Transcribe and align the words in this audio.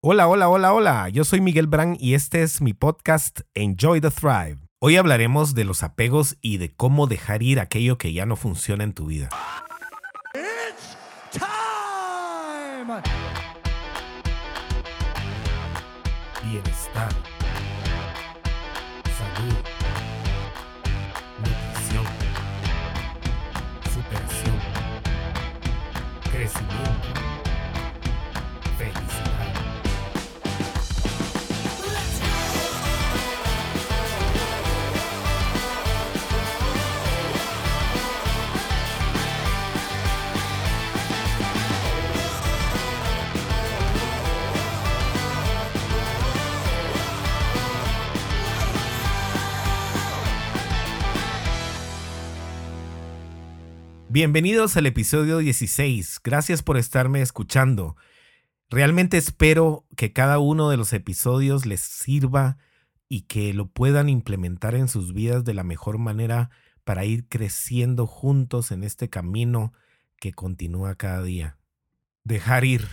Hola, 0.00 0.28
hola, 0.28 0.48
hola, 0.48 0.72
hola. 0.72 1.08
Yo 1.08 1.24
soy 1.24 1.40
Miguel 1.40 1.66
Brand 1.66 1.96
y 1.98 2.14
este 2.14 2.42
es 2.42 2.60
mi 2.60 2.72
podcast 2.72 3.40
Enjoy 3.54 4.00
the 4.00 4.12
Thrive. 4.12 4.58
Hoy 4.80 4.94
hablaremos 4.94 5.56
de 5.56 5.64
los 5.64 5.82
apegos 5.82 6.36
y 6.40 6.58
de 6.58 6.72
cómo 6.72 7.08
dejar 7.08 7.42
ir 7.42 7.58
aquello 7.58 7.98
que 7.98 8.12
ya 8.12 8.24
no 8.24 8.36
funciona 8.36 8.84
en 8.84 8.92
tu 8.92 9.06
vida. 9.06 9.28
It's 10.34 10.96
time! 11.32 13.02
Bienestar. 16.44 17.27
Bienvenidos 54.10 54.74
al 54.78 54.86
episodio 54.86 55.36
16. 55.36 56.20
Gracias 56.24 56.62
por 56.62 56.78
estarme 56.78 57.20
escuchando. 57.20 57.94
Realmente 58.70 59.18
espero 59.18 59.86
que 59.98 60.14
cada 60.14 60.38
uno 60.38 60.70
de 60.70 60.78
los 60.78 60.94
episodios 60.94 61.66
les 61.66 61.82
sirva 61.82 62.56
y 63.10 63.22
que 63.26 63.52
lo 63.52 63.68
puedan 63.68 64.08
implementar 64.08 64.74
en 64.74 64.88
sus 64.88 65.12
vidas 65.12 65.44
de 65.44 65.52
la 65.52 65.62
mejor 65.62 65.98
manera 65.98 66.48
para 66.84 67.04
ir 67.04 67.28
creciendo 67.28 68.06
juntos 68.06 68.70
en 68.70 68.82
este 68.82 69.10
camino 69.10 69.74
que 70.16 70.32
continúa 70.32 70.94
cada 70.94 71.22
día. 71.22 71.58
Dejar 72.24 72.64
ir. 72.64 72.88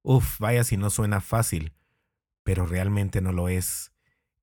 Uf, 0.00 0.38
vaya 0.38 0.64
si 0.64 0.78
no 0.78 0.88
suena 0.88 1.20
fácil, 1.20 1.74
pero 2.44 2.64
realmente 2.64 3.20
no 3.20 3.32
lo 3.32 3.50
es. 3.50 3.92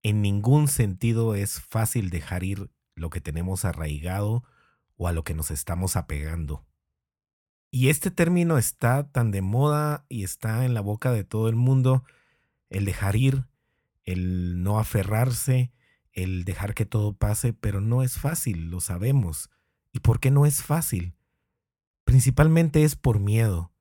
En 0.04 0.22
ningún 0.22 0.68
sentido 0.68 1.34
es 1.34 1.60
fácil 1.60 2.12
dejar 2.12 2.44
ir 2.44 2.70
lo 2.94 3.10
que 3.10 3.20
tenemos 3.20 3.66
arraigado 3.66 4.44
o 4.98 5.08
a 5.08 5.12
lo 5.12 5.24
que 5.24 5.34
nos 5.34 5.52
estamos 5.52 5.96
apegando. 5.96 6.66
Y 7.72 7.90
este 7.90 8.12
término 8.12 8.58
está 8.58 9.12
tan 9.12 9.32
de 9.32 9.42
moda 9.42 10.06
y 10.08 10.24
está 10.24 10.66
en 10.66 10.74
la 10.74 10.82
boca 10.82 11.12
de 11.12 11.24
todo 11.24 11.50
el 11.50 11.56
mundo, 11.56 12.04
el 12.70 12.86
dejar 12.86 13.16
ir, 13.16 13.46
el 14.04 14.64
no 14.64 14.80
aferrarse, 14.80 15.72
el 16.14 16.46
dejar 16.46 16.74
que 16.74 16.86
todo 16.86 17.18
pase, 17.18 17.54
pero 17.54 17.82
no 17.82 18.02
es 18.02 18.18
fácil, 18.18 18.70
lo 18.70 18.80
sabemos. 18.80 19.50
¿Y 19.92 20.00
por 20.00 20.20
qué 20.20 20.32
no 20.32 20.46
es 20.46 20.64
fácil? 20.64 21.16
Principalmente 22.06 22.84
es 22.84 22.96
por 22.96 23.20
miedo, 23.20 23.74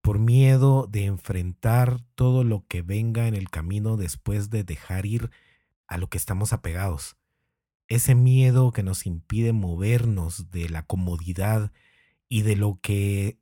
por 0.00 0.18
miedo 0.18 0.86
de 0.86 1.06
enfrentar 1.06 2.04
todo 2.14 2.44
lo 2.44 2.66
que 2.68 2.82
venga 2.82 3.26
en 3.26 3.34
el 3.34 3.50
camino 3.50 3.96
después 3.96 4.50
de 4.50 4.62
dejar 4.62 5.06
ir 5.06 5.30
a 5.88 5.98
lo 5.98 6.08
que 6.08 6.18
estamos 6.18 6.52
apegados 6.52 7.16
ese 7.88 8.14
miedo 8.14 8.72
que 8.72 8.82
nos 8.82 9.06
impide 9.06 9.52
movernos 9.52 10.50
de 10.50 10.68
la 10.68 10.82
comodidad 10.84 11.72
y 12.28 12.42
de 12.42 12.56
lo 12.56 12.78
que 12.80 13.38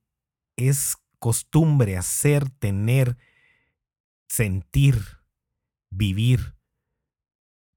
es 0.57 0.97
costumbre 1.19 1.97
hacer, 1.97 2.51
tener, 2.51 3.17
sentir, 4.29 4.98
vivir. 5.91 6.57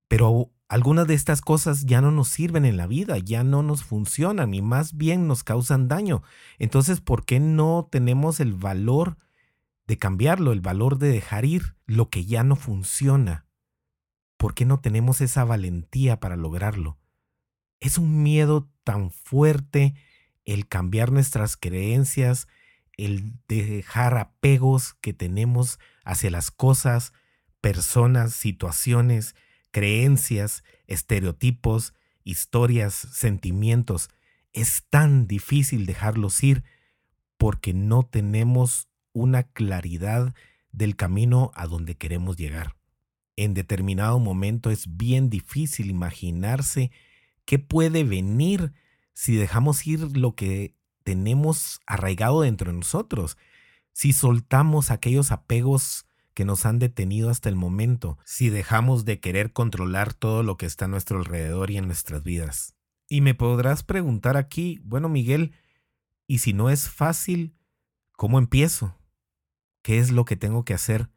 Pero 0.08 0.52
algunas 0.68 1.08
de 1.08 1.14
estas 1.14 1.42
cosas 1.42 1.86
ya 1.86 2.02
no 2.02 2.12
nos 2.12 2.30
sirven 2.30 2.66
en 2.66 2.78
la 2.78 2.88
vida, 2.88 3.18
ya 3.20 3.44
no 3.44 3.62
nos 3.62 3.84
funcionan 3.84 4.54
y 4.54 4.62
más 4.62 4.98
bien 4.98 5.28
nos 5.28 5.44
causan 5.44 5.88
daño. 5.88 6.24
Entonces, 6.58 7.02
¿por 7.02 7.25
qué 7.25 7.40
no 7.40 7.88
tenemos 7.92 8.40
el 8.40 8.54
valor 8.54 9.18
de 9.86 9.98
cambiarlo, 9.98 10.52
el 10.52 10.62
valor 10.62 10.98
de 10.98 11.09
dejar 11.09 11.46
ir 11.46 11.75
lo 11.86 12.09
que 12.09 12.25
ya 12.25 12.44
no 12.44 12.56
funciona? 12.56 13.44
¿Por 14.45 14.53
qué 14.53 14.63
no 14.63 14.79
tenemos 14.79 15.22
esa 15.22 15.44
valentía 15.44 16.19
para 16.19 16.35
lograrlo? 16.35 17.00
Es 17.79 17.97
un 17.97 18.22
miedo 18.22 18.69
tan 18.83 19.09
fuerte 19.09 19.95
el 20.44 20.67
cambiar 20.67 21.11
nuestras 21.11 21.57
creencias, 21.57 22.47
el 22.95 23.39
dejar 23.47 24.19
apegos 24.19 24.94
que 25.01 25.13
tenemos 25.13 25.79
hacia 26.03 26.29
las 26.29 26.51
cosas, 26.51 27.11
personas, 27.59 28.35
situaciones, 28.35 29.33
creencias, 29.72 30.63
estereotipos, 30.85 31.95
historias, 32.23 32.94
sentimientos. 32.94 34.12
Es 34.53 34.83
tan 34.91 35.25
difícil 35.25 35.88
dejarlos 35.88 36.44
ir 36.44 36.63
porque 37.38 37.73
no 37.73 38.03
tenemos 38.03 38.89
una 39.12 39.41
claridad 39.41 40.35
del 40.72 40.95
camino 40.95 41.50
a 41.56 41.66
donde 41.66 41.97
queremos 41.97 42.38
llegar 42.38 42.75
en 43.35 43.53
determinado 43.53 44.19
momento 44.19 44.72
es 44.72 44.97
bien 44.97 45.29
difícil 45.29 45.90
imaginarse 45.90 46.91
qué 47.46 47.59
puede 47.59 48.03
venir 48.03 48.73
si 49.13 49.35
dejamos 49.35 49.85
ir 49.88 50.18
lo 50.18 50.35
que 50.35 50.75
tenemos 51.03 51.79
arraigado 51.85 52.41
dentro 52.41 52.72
de 52.72 52.78
nosotros, 52.78 53.38
si 53.94 54.12
soltamos 54.12 54.91
aquellos 54.91 55.31
apegos 55.31 56.06
que 56.34 56.44
nos 56.44 56.66
han 56.66 56.79
detenido 56.79 57.29
hasta 57.29 57.47
el 57.47 57.56
momento, 57.56 58.18
si 58.25 58.50
dejamos 58.50 59.06
de 59.06 59.22
querer 59.22 59.53
controlar 59.53 60.13
todo 60.13 60.44
lo 60.44 60.57
que 60.57 60.66
está 60.66 60.85
a 60.85 60.90
nuestro 60.90 61.19
alrededor 61.19 61.72
y 61.72 61.78
en 61.78 61.85
nuestras 61.85 62.24
vidas. 62.24 62.75
Y 63.07 63.22
me 63.22 63.35
podrás 63.35 63.84
preguntar 63.84 64.35
aquí, 64.35 64.81
bueno 64.84 65.07
Miguel, 65.07 65.53
¿y 66.28 66.40
si 66.40 66.51
no 66.51 66.69
es 66.69 66.90
fácil, 66.90 67.56
cómo 68.18 68.38
empiezo? 68.38 68.97
¿Qué 69.81 70.00
es 70.00 70.12
lo 70.12 70.25
que 70.25 70.35
tengo 70.35 70.66
que 70.66 70.74
hacer? 70.74 71.09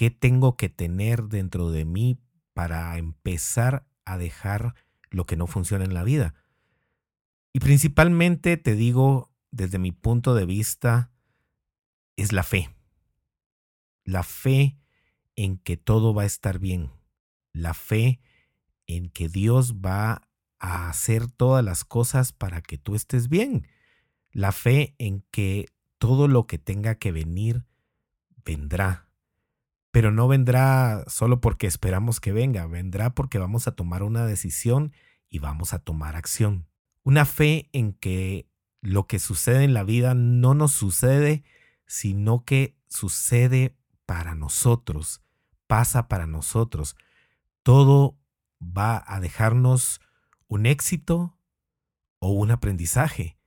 ¿Qué 0.00 0.10
tengo 0.10 0.56
que 0.56 0.70
tener 0.70 1.24
dentro 1.24 1.70
de 1.70 1.84
mí 1.84 2.18
para 2.54 2.96
empezar 2.96 3.86
a 4.06 4.16
dejar 4.16 4.74
lo 5.10 5.26
que 5.26 5.36
no 5.36 5.46
funciona 5.46 5.84
en 5.84 5.92
la 5.92 6.04
vida? 6.04 6.34
Y 7.52 7.60
principalmente 7.60 8.56
te 8.56 8.76
digo, 8.76 9.30
desde 9.50 9.78
mi 9.78 9.92
punto 9.92 10.34
de 10.34 10.46
vista, 10.46 11.12
es 12.16 12.32
la 12.32 12.44
fe. 12.44 12.74
La 14.02 14.22
fe 14.22 14.78
en 15.36 15.58
que 15.58 15.76
todo 15.76 16.14
va 16.14 16.22
a 16.22 16.24
estar 16.32 16.58
bien. 16.58 16.90
La 17.52 17.74
fe 17.74 18.22
en 18.86 19.10
que 19.10 19.28
Dios 19.28 19.74
va 19.84 20.26
a 20.58 20.88
hacer 20.88 21.30
todas 21.30 21.62
las 21.62 21.84
cosas 21.84 22.32
para 22.32 22.62
que 22.62 22.78
tú 22.78 22.94
estés 22.94 23.28
bien. 23.28 23.68
La 24.32 24.52
fe 24.52 24.94
en 24.96 25.26
que 25.30 25.66
todo 25.98 26.26
lo 26.26 26.46
que 26.46 26.56
tenga 26.56 26.94
que 26.94 27.12
venir 27.12 27.66
vendrá 28.46 29.09
pero 29.90 30.12
no 30.12 30.28
vendrá 30.28 31.04
solo 31.08 31.40
porque 31.40 31.66
esperamos 31.66 32.20
que 32.20 32.32
venga, 32.32 32.66
vendrá 32.66 33.14
porque 33.14 33.38
vamos 33.38 33.66
a 33.66 33.72
tomar 33.72 34.02
una 34.02 34.26
decisión 34.26 34.92
y 35.28 35.38
vamos 35.40 35.72
a 35.72 35.80
tomar 35.80 36.16
acción. 36.16 36.68
Una 37.02 37.24
fe 37.24 37.68
en 37.72 37.92
que 37.92 38.48
lo 38.80 39.06
que 39.06 39.18
sucede 39.18 39.64
en 39.64 39.74
la 39.74 39.82
vida 39.82 40.14
no 40.14 40.54
nos 40.54 40.72
sucede, 40.72 41.44
sino 41.86 42.44
que 42.44 42.76
sucede 42.88 43.76
para 44.06 44.34
nosotros, 44.34 45.22
pasa 45.66 46.08
para 46.08 46.26
nosotros. 46.26 46.96
Todo 47.62 48.18
va 48.60 49.02
a 49.06 49.20
dejarnos 49.20 50.00
un 50.46 50.66
éxito 50.66 51.36
o 52.18 52.30
un 52.30 52.50
aprendizaje. 52.50 53.39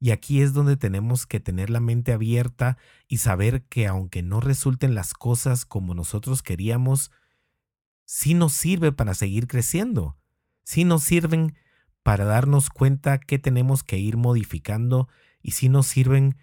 Y 0.00 0.12
aquí 0.12 0.40
es 0.40 0.54
donde 0.54 0.78
tenemos 0.78 1.26
que 1.26 1.40
tener 1.40 1.68
la 1.68 1.80
mente 1.80 2.12
abierta 2.14 2.78
y 3.06 3.18
saber 3.18 3.64
que 3.64 3.86
aunque 3.86 4.22
no 4.22 4.40
resulten 4.40 4.94
las 4.94 5.12
cosas 5.12 5.66
como 5.66 5.94
nosotros 5.94 6.42
queríamos, 6.42 7.10
sí 8.06 8.32
nos 8.32 8.54
sirve 8.54 8.92
para 8.92 9.12
seguir 9.12 9.46
creciendo, 9.46 10.16
sí 10.64 10.84
nos 10.84 11.02
sirven 11.02 11.54
para 12.02 12.24
darnos 12.24 12.70
cuenta 12.70 13.18
que 13.18 13.38
tenemos 13.38 13.84
que 13.84 13.98
ir 13.98 14.16
modificando 14.16 15.08
y 15.42 15.52
sí 15.52 15.68
nos 15.68 15.86
sirven 15.86 16.36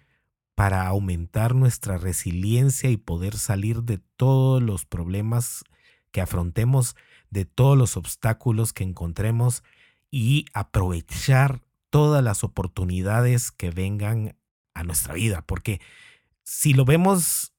para 0.54 0.86
aumentar 0.86 1.54
nuestra 1.54 1.98
resiliencia 1.98 2.90
y 2.90 2.96
poder 2.96 3.36
salir 3.36 3.82
de 3.82 3.98
todos 3.98 4.62
los 4.62 4.86
problemas 4.86 5.64
que 6.12 6.20
afrontemos, 6.20 6.96
de 7.30 7.44
todos 7.44 7.76
los 7.76 7.96
obstáculos 7.96 8.72
que 8.72 8.84
encontremos 8.84 9.62
y 10.10 10.46
aprovechar 10.52 11.67
todas 11.90 12.22
las 12.22 12.44
oportunidades 12.44 13.50
que 13.50 13.70
vengan 13.70 14.36
a 14.74 14.84
nuestra 14.84 15.14
vida, 15.14 15.42
porque 15.42 15.80
si 16.44 16.72
lo 16.72 16.84
vemos 16.84 17.52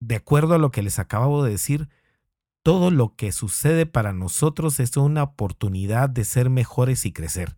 de 0.00 0.16
acuerdo 0.16 0.54
a 0.54 0.58
lo 0.58 0.70
que 0.70 0.82
les 0.82 0.98
acabo 0.98 1.44
de 1.44 1.52
decir, 1.52 1.88
todo 2.62 2.90
lo 2.90 3.16
que 3.16 3.32
sucede 3.32 3.86
para 3.86 4.12
nosotros 4.12 4.80
es 4.80 4.96
una 4.96 5.22
oportunidad 5.22 6.10
de 6.10 6.24
ser 6.24 6.50
mejores 6.50 7.06
y 7.06 7.12
crecer. 7.12 7.56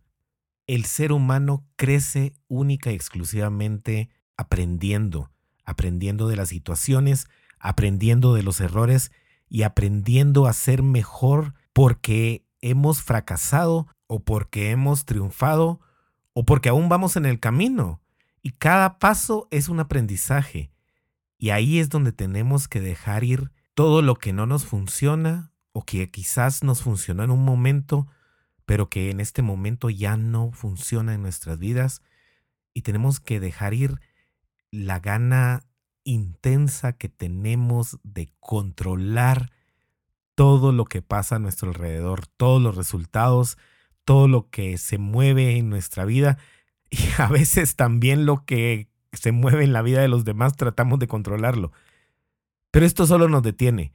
El 0.65 0.85
ser 0.85 1.11
humano 1.11 1.65
crece 1.75 2.33
única 2.47 2.91
y 2.91 2.95
exclusivamente 2.95 4.09
aprendiendo, 4.37 5.31
aprendiendo 5.65 6.27
de 6.27 6.37
las 6.37 6.49
situaciones, 6.49 7.27
aprendiendo 7.59 8.33
de 8.33 8.43
los 8.43 8.61
errores 8.61 9.11
y 9.49 9.63
aprendiendo 9.63 10.47
a 10.47 10.53
ser 10.53 10.83
mejor 10.83 11.53
porque 11.73 12.45
hemos 12.61 13.01
fracasado 13.01 13.87
o 14.07 14.21
porque 14.21 14.71
hemos 14.71 15.05
triunfado 15.05 15.81
o 16.33 16.45
porque 16.45 16.69
aún 16.69 16.89
vamos 16.89 17.15
en 17.15 17.25
el 17.25 17.39
camino. 17.39 18.01
Y 18.41 18.51
cada 18.51 18.99
paso 18.99 19.47
es 19.51 19.69
un 19.69 19.79
aprendizaje. 19.79 20.71
Y 21.37 21.51
ahí 21.51 21.79
es 21.79 21.89
donde 21.89 22.11
tenemos 22.11 22.67
que 22.67 22.81
dejar 22.81 23.23
ir 23.23 23.51
todo 23.73 24.01
lo 24.01 24.15
que 24.15 24.33
no 24.33 24.45
nos 24.45 24.65
funciona 24.65 25.51
o 25.71 25.85
que 25.85 26.09
quizás 26.11 26.63
nos 26.63 26.81
funcionó 26.81 27.23
en 27.23 27.31
un 27.31 27.43
momento, 27.43 28.07
pero 28.65 28.89
que 28.89 29.09
en 29.09 29.19
este 29.19 29.41
momento 29.41 29.89
ya 29.89 30.17
no 30.17 30.51
funciona 30.51 31.13
en 31.13 31.21
nuestras 31.21 31.57
vidas. 31.57 32.01
Y 32.73 32.81
tenemos 32.81 33.19
que 33.19 33.39
dejar 33.39 33.73
ir 33.73 33.99
la 34.71 34.99
gana 34.99 35.63
intensa 36.03 36.93
que 36.93 37.09
tenemos 37.09 37.99
de 38.03 38.33
controlar 38.39 39.51
todo 40.35 40.71
lo 40.71 40.85
que 40.85 41.01
pasa 41.01 41.35
a 41.35 41.39
nuestro 41.39 41.69
alrededor, 41.69 42.27
todos 42.27 42.61
los 42.61 42.75
resultados, 42.75 43.57
todo 44.05 44.27
lo 44.27 44.49
que 44.49 44.77
se 44.77 44.97
mueve 44.97 45.57
en 45.57 45.69
nuestra 45.69 46.05
vida 46.05 46.37
y 46.89 46.99
a 47.17 47.27
veces 47.27 47.75
también 47.75 48.25
lo 48.25 48.45
que 48.45 48.87
se 49.11 49.31
mueve 49.31 49.63
en 49.63 49.73
la 49.73 49.81
vida 49.81 50.01
de 50.01 50.07
los 50.07 50.25
demás 50.25 50.55
tratamos 50.55 50.99
de 50.99 51.07
controlarlo. 51.07 51.71
Pero 52.71 52.85
esto 52.85 53.05
solo 53.05 53.29
nos 53.29 53.43
detiene. 53.43 53.93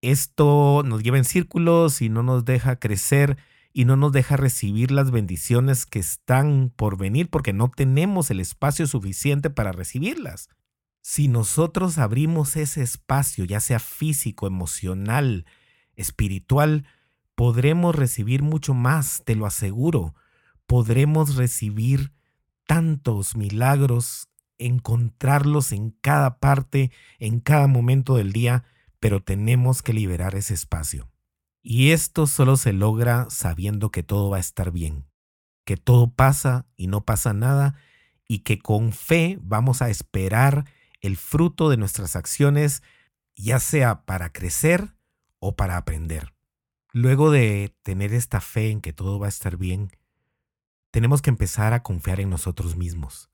Esto 0.00 0.82
nos 0.84 1.02
lleva 1.02 1.18
en 1.18 1.24
círculos 1.24 2.02
y 2.02 2.08
no 2.08 2.22
nos 2.22 2.44
deja 2.44 2.76
crecer 2.76 3.36
y 3.72 3.84
no 3.84 3.96
nos 3.96 4.12
deja 4.12 4.36
recibir 4.36 4.90
las 4.90 5.10
bendiciones 5.10 5.86
que 5.86 5.98
están 5.98 6.72
por 6.74 6.98
venir 6.98 7.30
porque 7.30 7.52
no 7.52 7.70
tenemos 7.70 8.30
el 8.30 8.40
espacio 8.40 8.86
suficiente 8.86 9.50
para 9.50 9.72
recibirlas. 9.72 10.48
Si 11.02 11.28
nosotros 11.28 11.98
abrimos 11.98 12.56
ese 12.56 12.82
espacio, 12.82 13.44
ya 13.44 13.60
sea 13.60 13.78
físico, 13.78 14.46
emocional, 14.46 15.46
espiritual, 15.96 16.86
podremos 17.34 17.94
recibir 17.94 18.42
mucho 18.42 18.74
más, 18.74 19.22
te 19.24 19.34
lo 19.34 19.46
aseguro. 19.46 20.14
Podremos 20.66 21.36
recibir 21.36 22.12
tantos 22.66 23.36
milagros, 23.36 24.28
encontrarlos 24.58 25.72
en 25.72 25.90
cada 25.90 26.38
parte, 26.38 26.90
en 27.18 27.40
cada 27.40 27.66
momento 27.66 28.16
del 28.16 28.32
día, 28.32 28.64
pero 29.00 29.22
tenemos 29.22 29.82
que 29.82 29.92
liberar 29.92 30.34
ese 30.34 30.54
espacio. 30.54 31.10
Y 31.62 31.90
esto 31.90 32.26
solo 32.26 32.56
se 32.56 32.72
logra 32.72 33.26
sabiendo 33.30 33.90
que 33.90 34.02
todo 34.02 34.30
va 34.30 34.38
a 34.38 34.40
estar 34.40 34.72
bien, 34.72 35.06
que 35.64 35.76
todo 35.76 36.12
pasa 36.12 36.66
y 36.76 36.86
no 36.86 37.04
pasa 37.04 37.32
nada, 37.32 37.76
y 38.26 38.40
que 38.40 38.58
con 38.58 38.92
fe 38.92 39.38
vamos 39.42 39.82
a 39.82 39.90
esperar 39.90 40.64
el 41.00 41.16
fruto 41.16 41.68
de 41.68 41.76
nuestras 41.76 42.16
acciones, 42.16 42.82
ya 43.34 43.58
sea 43.58 44.04
para 44.04 44.32
crecer 44.32 44.94
o 45.38 45.56
para 45.56 45.76
aprender. 45.76 46.32
Luego 46.92 47.30
de 47.30 47.74
tener 47.82 48.12
esta 48.12 48.40
fe 48.40 48.70
en 48.70 48.80
que 48.80 48.92
todo 48.92 49.18
va 49.18 49.26
a 49.26 49.30
estar 49.30 49.56
bien, 49.56 49.90
tenemos 50.90 51.22
que 51.22 51.30
empezar 51.30 51.72
a 51.72 51.82
confiar 51.82 52.20
en 52.20 52.28
nosotros 52.28 52.76
mismos. 52.76 53.30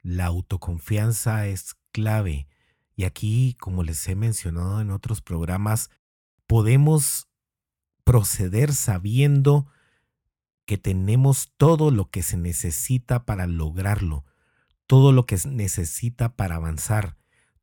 La 0.00 0.26
autoconfianza 0.26 1.46
es 1.46 1.76
clave 1.92 2.48
y 2.96 3.04
aquí, 3.04 3.56
como 3.60 3.82
les 3.82 4.08
he 4.08 4.16
mencionado 4.16 4.80
en 4.80 4.90
otros 4.90 5.20
programas, 5.20 5.90
podemos 6.46 7.28
proceder 8.04 8.72
sabiendo 8.72 9.66
que 10.64 10.78
tenemos 10.78 11.52
todo 11.56 11.90
lo 11.90 12.10
que 12.10 12.22
se 12.22 12.36
necesita 12.36 13.26
para 13.26 13.46
lograrlo, 13.46 14.24
todo 14.86 15.12
lo 15.12 15.26
que 15.26 15.36
se 15.36 15.50
necesita 15.50 16.36
para 16.36 16.56
avanzar, 16.56 17.16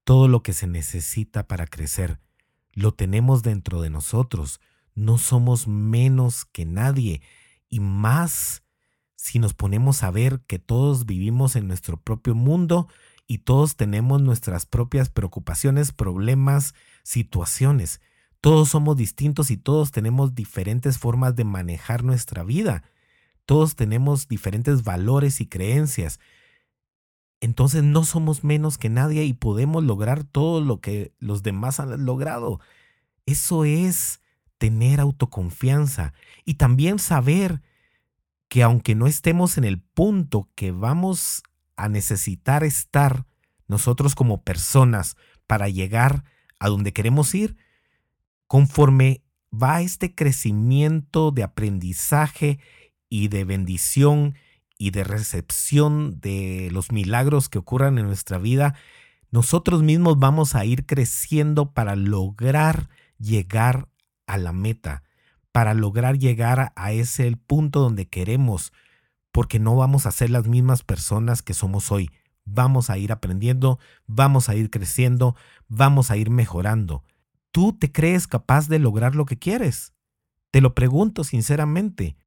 todo 0.04 0.28
lo 0.28 0.44
que 0.44 0.54
se 0.54 0.68
necesita 0.68 1.48
para 1.48 1.66
crecer. 1.66 2.20
Lo 2.74 2.94
tenemos 2.94 3.42
dentro 3.42 3.82
de 3.82 3.90
nosotros. 3.90 4.60
No 4.96 5.18
somos 5.18 5.68
menos 5.68 6.46
que 6.46 6.66
nadie. 6.66 7.22
Y 7.70 7.80
más 7.80 8.64
si 9.16 9.40
nos 9.40 9.54
ponemos 9.54 10.04
a 10.04 10.12
ver 10.12 10.42
que 10.48 10.60
todos 10.60 11.06
vivimos 11.06 11.56
en 11.56 11.68
nuestro 11.68 11.98
propio 11.98 12.36
mundo 12.36 12.88
y 13.28 13.40
todos 13.40 13.76
tenemos 13.76 14.22
nuestras 14.22 14.66
propias 14.66 15.10
preocupaciones, 15.10 15.92
problemas, 15.92 16.74
situaciones. 17.04 18.02
Todos 18.42 18.70
somos 18.70 18.98
distintos 18.98 19.52
y 19.52 19.58
todos 19.58 19.92
tenemos 19.92 20.36
diferentes 20.36 20.98
formas 20.98 21.36
de 21.36 21.44
manejar 21.44 22.04
nuestra 22.04 22.44
vida. 22.44 22.84
Todos 23.46 23.76
tenemos 23.76 24.28
diferentes 24.28 24.84
valores 24.84 25.42
y 25.42 25.48
creencias 25.48 26.20
entonces 27.46 27.84
no 27.84 28.04
somos 28.04 28.44
menos 28.44 28.78
que 28.78 28.90
nadie 28.90 29.24
y 29.24 29.34
podemos 29.34 29.84
lograr 29.84 30.24
todo 30.24 30.62
lo 30.62 30.82
que 30.82 31.14
los 31.20 31.44
demás 31.44 31.80
han 31.80 32.06
logrado. 32.06 32.60
Eso 33.26 33.66
es 33.66 34.20
tener 34.58 35.00
autoconfianza 35.00 36.14
y 36.44 36.56
también 36.56 37.00
saber 37.00 37.62
que 38.48 38.64
aunque 38.64 38.96
no 38.96 39.08
estemos 39.08 39.58
en 39.58 39.64
el 39.64 39.82
punto 39.82 40.50
que 40.56 40.72
vamos 40.72 41.44
a 41.76 41.90
necesitar 41.90 42.64
estar 42.64 43.26
nosotros 43.68 44.16
como 44.16 44.44
personas 44.44 45.18
para 45.48 45.70
llegar 45.70 46.24
a 46.60 46.70
donde 46.70 46.94
queremos 46.94 47.34
ir, 47.36 47.58
conforme 48.48 49.24
va 49.52 49.82
este 49.82 50.14
crecimiento 50.14 51.32
de 51.32 51.44
aprendizaje 51.44 52.60
y 53.10 53.28
de 53.28 53.44
bendición 53.44 54.36
y 54.78 54.92
de 54.92 55.04
recepción 55.04 56.20
de 56.20 56.70
los 56.72 56.92
milagros 56.92 57.50
que 57.50 57.58
ocurran 57.58 57.98
en 57.98 58.06
nuestra 58.06 58.38
vida, 58.38 58.76
nosotros 59.32 59.84
mismos 59.84 60.20
vamos 60.20 60.56
a 60.56 60.66
ir 60.66 60.86
creciendo 60.86 61.72
para 61.74 61.96
lograr 61.96 62.90
llegar 63.18 63.88
a 64.28 64.38
la 64.38 64.52
meta, 64.52 65.04
para 65.52 65.74
lograr 65.74 66.18
llegar 66.18 66.74
a 66.76 66.92
ese 66.92 67.36
punto 67.38 67.80
donde 67.80 68.08
queremos, 68.08 68.74
porque 69.32 69.60
no 69.60 69.76
vamos 69.76 70.06
a 70.06 70.12
ser 70.12 70.30
las 70.30 70.48
mismas 70.48 70.84
personas 70.84 71.42
que 71.42 71.54
somos 71.54 71.92
hoy. 71.92 72.10
Vamos 72.46 72.90
a 72.90 72.98
ir 72.98 73.12
aprendiendo, 73.12 73.80
vamos 74.06 74.50
a 74.50 74.56
ir 74.56 74.70
creciendo, 74.70 75.36
vamos 75.68 76.12
a 76.12 76.18
ir 76.18 76.30
mejorando. 76.30 77.04
¿Tú 77.52 77.74
te 77.74 77.92
crees 77.92 78.28
capaz 78.28 78.68
de 78.68 78.80
lograr 78.80 79.16
lo 79.16 79.26
que 79.26 79.38
quieres? 79.38 79.94
Te 80.52 80.62
lo 80.62 80.76
pregunto 80.76 81.24
sinceramente. 81.24 82.18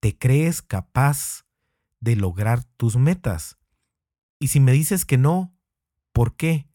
¿Te 0.00 0.18
crees 0.18 0.62
capaz 0.62 1.44
de 2.04 2.16
lograr 2.16 2.62
tus 2.76 2.96
metas. 2.96 3.56
Y 4.38 4.48
si 4.48 4.60
me 4.60 4.72
dices 4.72 5.06
que 5.06 5.16
no, 5.16 5.54
¿por 6.12 6.36
qué? 6.36 6.68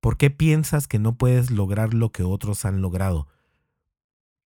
¿Por 0.00 0.16
qué 0.16 0.30
piensas 0.30 0.88
que 0.88 0.98
no 0.98 1.16
puedes 1.16 1.52
lograr 1.52 1.94
lo 1.94 2.10
que 2.10 2.24
otros 2.24 2.64
han 2.64 2.82
logrado? 2.82 3.28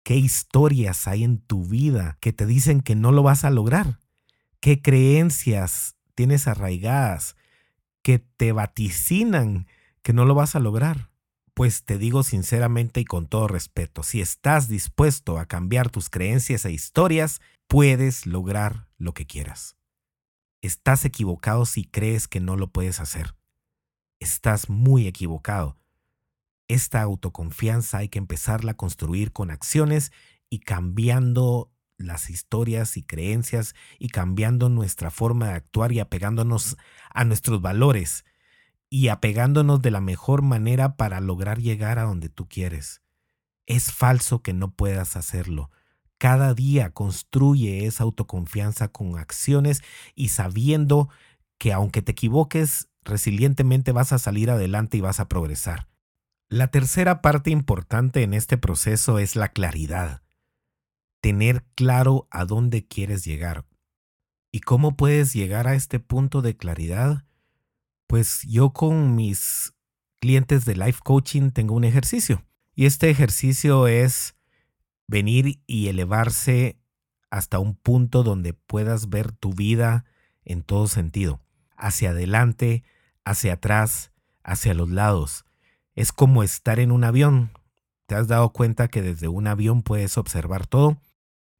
¿Qué 0.04 0.16
historias 0.16 1.06
hay 1.06 1.22
en 1.22 1.38
tu 1.38 1.64
vida 1.64 2.18
que 2.20 2.32
te 2.32 2.44
dicen 2.44 2.80
que 2.80 2.96
no 2.96 3.12
lo 3.12 3.22
vas 3.22 3.44
a 3.44 3.50
lograr? 3.50 4.00
¿Qué 4.60 4.82
creencias 4.82 5.96
tienes 6.14 6.48
arraigadas 6.48 7.36
que 8.02 8.18
te 8.18 8.52
vaticinan 8.52 9.66
que 10.02 10.12
no 10.12 10.24
lo 10.24 10.34
vas 10.34 10.56
a 10.56 10.60
lograr? 10.60 11.10
Pues 11.54 11.84
te 11.84 11.98
digo 11.98 12.24
sinceramente 12.24 13.00
y 13.00 13.04
con 13.04 13.26
todo 13.26 13.46
respeto, 13.46 14.02
si 14.02 14.20
estás 14.20 14.68
dispuesto 14.68 15.38
a 15.38 15.46
cambiar 15.46 15.90
tus 15.90 16.10
creencias 16.10 16.64
e 16.64 16.72
historias, 16.72 17.40
puedes 17.68 18.26
lograr 18.26 18.88
lo 18.96 19.14
que 19.14 19.26
quieras. 19.26 19.76
Estás 20.62 21.04
equivocado 21.04 21.66
si 21.66 21.84
crees 21.84 22.26
que 22.26 22.40
no 22.40 22.56
lo 22.56 22.72
puedes 22.72 23.00
hacer. 23.00 23.36
Estás 24.18 24.68
muy 24.68 25.06
equivocado. 25.06 25.76
Esta 26.72 27.02
autoconfianza 27.02 27.98
hay 27.98 28.08
que 28.08 28.18
empezarla 28.18 28.72
a 28.72 28.76
construir 28.78 29.30
con 29.30 29.50
acciones 29.50 30.10
y 30.48 30.60
cambiando 30.60 31.70
las 31.98 32.30
historias 32.30 32.96
y 32.96 33.02
creencias 33.02 33.74
y 33.98 34.08
cambiando 34.08 34.70
nuestra 34.70 35.10
forma 35.10 35.48
de 35.48 35.52
actuar 35.52 35.92
y 35.92 36.00
apegándonos 36.00 36.78
a 37.10 37.24
nuestros 37.26 37.60
valores 37.60 38.24
y 38.88 39.08
apegándonos 39.08 39.82
de 39.82 39.90
la 39.90 40.00
mejor 40.00 40.40
manera 40.40 40.96
para 40.96 41.20
lograr 41.20 41.60
llegar 41.60 41.98
a 41.98 42.04
donde 42.04 42.30
tú 42.30 42.48
quieres. 42.48 43.02
Es 43.66 43.92
falso 43.92 44.40
que 44.40 44.54
no 44.54 44.70
puedas 44.70 45.14
hacerlo. 45.14 45.70
Cada 46.16 46.54
día 46.54 46.88
construye 46.88 47.84
esa 47.84 48.04
autoconfianza 48.04 48.88
con 48.88 49.18
acciones 49.18 49.82
y 50.14 50.30
sabiendo 50.30 51.10
que 51.58 51.74
aunque 51.74 52.00
te 52.00 52.12
equivoques, 52.12 52.88
resilientemente 53.02 53.92
vas 53.92 54.14
a 54.14 54.18
salir 54.18 54.50
adelante 54.50 54.96
y 54.96 55.02
vas 55.02 55.20
a 55.20 55.28
progresar. 55.28 55.91
La 56.52 56.66
tercera 56.66 57.22
parte 57.22 57.48
importante 57.50 58.22
en 58.22 58.34
este 58.34 58.58
proceso 58.58 59.18
es 59.18 59.36
la 59.36 59.48
claridad. 59.48 60.22
Tener 61.22 61.64
claro 61.74 62.28
a 62.30 62.44
dónde 62.44 62.86
quieres 62.86 63.24
llegar. 63.24 63.64
¿Y 64.50 64.60
cómo 64.60 64.94
puedes 64.94 65.32
llegar 65.32 65.66
a 65.66 65.74
este 65.74 65.98
punto 65.98 66.42
de 66.42 66.58
claridad? 66.58 67.24
Pues 68.06 68.42
yo 68.42 68.74
con 68.74 69.16
mis 69.16 69.72
clientes 70.20 70.66
de 70.66 70.76
life 70.76 71.00
coaching 71.02 71.52
tengo 71.52 71.74
un 71.74 71.84
ejercicio. 71.84 72.44
Y 72.74 72.84
este 72.84 73.08
ejercicio 73.08 73.86
es 73.86 74.36
venir 75.08 75.62
y 75.66 75.88
elevarse 75.88 76.78
hasta 77.30 77.60
un 77.60 77.76
punto 77.76 78.22
donde 78.22 78.52
puedas 78.52 79.08
ver 79.08 79.32
tu 79.32 79.54
vida 79.54 80.04
en 80.44 80.62
todo 80.62 80.86
sentido, 80.86 81.40
hacia 81.78 82.10
adelante, 82.10 82.84
hacia 83.24 83.54
atrás, 83.54 84.12
hacia 84.42 84.74
los 84.74 84.90
lados. 84.90 85.46
Es 85.94 86.12
como 86.12 86.42
estar 86.42 86.80
en 86.80 86.90
un 86.90 87.04
avión. 87.04 87.50
¿Te 88.06 88.14
has 88.14 88.28
dado 88.28 88.52
cuenta 88.52 88.88
que 88.88 89.02
desde 89.02 89.28
un 89.28 89.46
avión 89.46 89.82
puedes 89.82 90.16
observar 90.16 90.66
todo? 90.66 91.00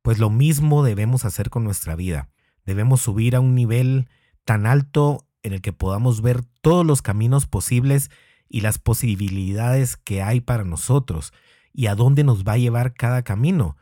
Pues 0.03 0.19
lo 0.19 0.31
mismo 0.31 0.83
debemos 0.83 1.25
hacer 1.25 1.51
con 1.51 1.65
nuestra 1.65 1.97
vida. 1.97 2.31
Debemos 2.65 3.01
subir 3.03 3.37
a 3.37 3.41
un 3.41 3.55
nivel 3.55 4.09
tan 4.45 4.67
alto 4.67 5.27
en 5.43 5.53
el 5.53 5.61
que 5.61 5.73
podamos 5.73 6.23
ver 6.23 6.43
todos 6.61 6.87
los 6.87 7.03
caminos 7.03 7.47
posibles 7.47 8.11
y 8.49 8.61
las 8.61 8.79
posibilidades 8.79 9.97
que 9.97 10.23
hay 10.23 10.41
para 10.41 10.65
nosotros 10.65 11.33
y 11.73 11.87
a 11.87 11.95
dónde 11.95 12.25
nos 12.25 12.45
va 12.45 12.53
a 12.53 12.59
llevar 12.59 12.95
cada 12.95 13.23
camino. 13.23 13.77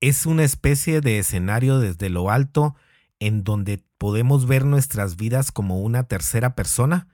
Es 0.00 0.26
una 0.26 0.44
especie 0.44 1.00
de 1.00 1.18
escenario 1.18 1.78
desde 1.78 2.10
lo 2.10 2.30
alto 2.30 2.74
en 3.18 3.44
donde 3.44 3.84
podemos 3.98 4.46
ver 4.46 4.64
nuestras 4.64 5.16
vidas 5.16 5.50
como 5.50 5.80
una 5.80 6.04
tercera 6.04 6.54
persona, 6.54 7.08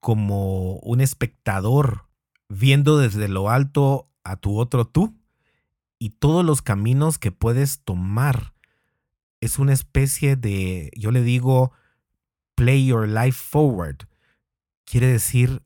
como 0.00 0.76
un 0.76 1.00
espectador 1.00 2.09
viendo 2.50 2.98
desde 2.98 3.28
lo 3.28 3.48
alto 3.48 4.10
a 4.24 4.36
tu 4.36 4.58
otro 4.58 4.84
tú 4.84 5.16
y 5.98 6.10
todos 6.10 6.44
los 6.44 6.60
caminos 6.60 7.18
que 7.18 7.30
puedes 7.30 7.80
tomar. 7.80 8.54
Es 9.40 9.58
una 9.58 9.72
especie 9.72 10.36
de, 10.36 10.90
yo 10.96 11.12
le 11.12 11.22
digo, 11.22 11.72
play 12.56 12.84
your 12.84 13.08
life 13.08 13.38
forward. 13.40 14.08
Quiere 14.84 15.06
decir 15.06 15.62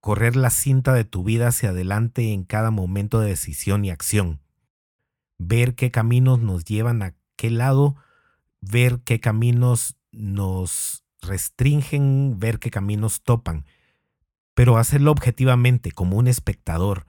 correr 0.00 0.36
la 0.36 0.50
cinta 0.50 0.94
de 0.94 1.04
tu 1.04 1.24
vida 1.24 1.48
hacia 1.48 1.70
adelante 1.70 2.32
en 2.32 2.44
cada 2.44 2.70
momento 2.70 3.20
de 3.20 3.28
decisión 3.28 3.84
y 3.84 3.90
acción. 3.90 4.40
Ver 5.38 5.74
qué 5.74 5.90
caminos 5.90 6.38
nos 6.38 6.64
llevan 6.64 7.02
a 7.02 7.16
qué 7.36 7.50
lado, 7.50 7.96
ver 8.60 9.00
qué 9.04 9.18
caminos 9.18 9.96
nos 10.12 11.04
restringen, 11.20 12.38
ver 12.38 12.60
qué 12.60 12.70
caminos 12.70 13.22
topan, 13.22 13.64
pero 14.54 14.76
hacerlo 14.76 15.10
objetivamente 15.10 15.92
como 15.92 16.16
un 16.16 16.28
espectador, 16.28 17.06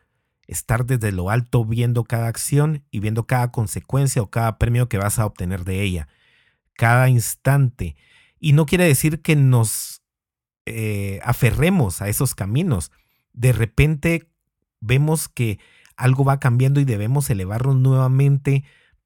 estar 0.47 0.85
desde 0.85 1.11
lo 1.11 1.29
alto 1.29 1.65
viendo 1.65 2.03
cada 2.03 2.27
acción 2.27 2.83
y 2.91 2.99
viendo 2.99 3.25
cada 3.25 3.51
consecuencia 3.51 4.21
o 4.21 4.29
cada 4.29 4.57
premio 4.57 4.89
que 4.89 4.97
vas 4.97 5.19
a 5.19 5.25
obtener 5.25 5.63
de 5.63 5.81
ella, 5.81 6.07
cada 6.75 7.09
instante. 7.09 7.95
Y 8.39 8.53
no 8.53 8.65
quiere 8.65 8.85
decir 8.85 9.21
que 9.21 9.35
nos 9.35 10.01
eh, 10.65 11.19
aferremos 11.23 12.01
a 12.01 12.09
esos 12.09 12.35
caminos. 12.35 12.91
De 13.33 13.51
repente 13.51 14.29
vemos 14.79 15.27
que 15.27 15.59
algo 15.95 16.23
va 16.23 16.39
cambiando 16.39 16.79
y 16.79 16.85
debemos 16.85 17.29
elevarnos 17.29 17.75
nuevamente 17.75 18.63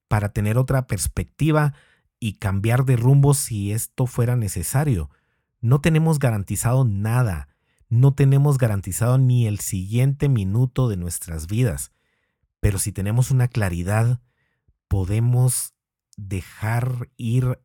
para 0.07 0.29
tener 0.29 0.57
otra 0.57 0.87
perspectiva 0.87 1.73
y 2.19 2.33
cambiar 2.33 2.85
de 2.85 2.95
rumbo 2.95 3.33
si 3.33 3.71
esto 3.71 4.05
fuera 4.07 4.35
necesario. 4.35 5.09
No 5.59 5.81
tenemos 5.81 6.19
garantizado 6.19 6.85
nada, 6.85 7.49
no 7.89 8.13
tenemos 8.13 8.57
garantizado 8.57 9.17
ni 9.17 9.47
el 9.47 9.59
siguiente 9.59 10.29
minuto 10.29 10.89
de 10.89 10.97
nuestras 10.97 11.47
vidas, 11.47 11.91
pero 12.59 12.79
si 12.79 12.91
tenemos 12.91 13.31
una 13.31 13.47
claridad, 13.47 14.21
podemos 14.87 15.73
dejar 16.17 17.09
ir 17.17 17.59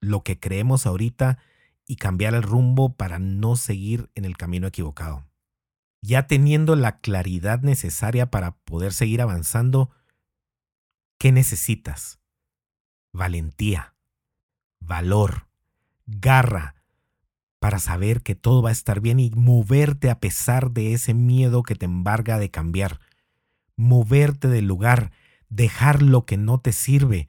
lo 0.00 0.22
que 0.22 0.38
creemos 0.38 0.86
ahorita 0.86 1.38
y 1.86 1.96
cambiar 1.96 2.34
el 2.34 2.42
rumbo 2.42 2.94
para 2.94 3.18
no 3.18 3.56
seguir 3.56 4.10
en 4.14 4.24
el 4.24 4.36
camino 4.36 4.66
equivocado. 4.66 5.24
Ya 6.02 6.26
teniendo 6.26 6.76
la 6.76 7.00
claridad 7.00 7.60
necesaria 7.62 8.30
para 8.30 8.56
poder 8.58 8.92
seguir 8.92 9.22
avanzando, 9.22 9.90
¿qué 11.18 11.32
necesitas? 11.32 12.20
Valentía, 13.12 13.94
valor, 14.80 15.48
garra, 16.06 16.74
para 17.64 17.78
saber 17.78 18.20
que 18.20 18.34
todo 18.34 18.60
va 18.60 18.68
a 18.68 18.72
estar 18.72 19.00
bien 19.00 19.18
y 19.18 19.30
moverte 19.30 20.10
a 20.10 20.20
pesar 20.20 20.72
de 20.72 20.92
ese 20.92 21.14
miedo 21.14 21.62
que 21.62 21.74
te 21.74 21.86
embarga 21.86 22.38
de 22.38 22.50
cambiar. 22.50 23.00
Moverte 23.74 24.48
del 24.48 24.66
lugar, 24.66 25.12
dejar 25.48 26.02
lo 26.02 26.26
que 26.26 26.36
no 26.36 26.60
te 26.60 26.72
sirve, 26.72 27.26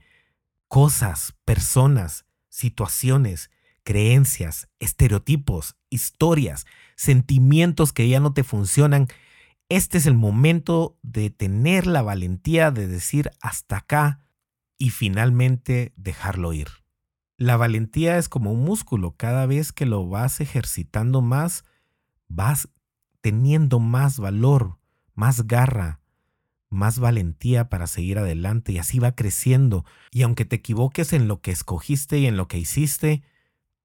cosas, 0.67 1.35
personas, 1.45 2.25
situaciones, 2.49 3.49
creencias, 3.85 4.67
estereotipos, 4.79 5.77
historias, 5.89 6.65
sentimientos 6.97 7.93
que 7.93 8.09
ya 8.09 8.19
no 8.19 8.33
te 8.33 8.43
funcionan, 8.43 9.07
este 9.69 9.97
es 9.97 10.05
el 10.05 10.15
momento 10.15 10.99
de 11.01 11.29
tener 11.29 11.87
la 11.87 12.01
valentía 12.01 12.71
de 12.71 12.87
decir 12.87 13.31
hasta 13.39 13.77
acá 13.77 14.19
y 14.77 14.89
finalmente 14.89 15.93
dejarlo 15.95 16.51
ir. 16.51 16.84
La 17.37 17.57
valentía 17.57 18.17
es 18.17 18.29
como 18.29 18.51
un 18.53 18.63
músculo, 18.63 19.15
cada 19.17 19.45
vez 19.45 19.73
que 19.73 19.85
lo 19.85 20.07
vas 20.07 20.39
ejercitando 20.39 21.21
más, 21.21 21.65
vas 22.29 22.69
teniendo 23.19 23.79
más 23.79 24.19
valor, 24.19 24.77
más 25.15 25.45
garra, 25.45 25.99
más 26.69 26.99
valentía 26.99 27.67
para 27.67 27.87
seguir 27.87 28.19
adelante 28.19 28.71
y 28.71 28.77
así 28.77 28.99
va 28.99 29.15
creciendo. 29.15 29.83
Y 30.11 30.21
aunque 30.21 30.45
te 30.45 30.55
equivoques 30.55 31.11
en 31.11 31.27
lo 31.27 31.41
que 31.41 31.51
escogiste 31.51 32.19
y 32.19 32.25
en 32.25 32.37
lo 32.37 32.47
que 32.47 32.57
hiciste, 32.57 33.21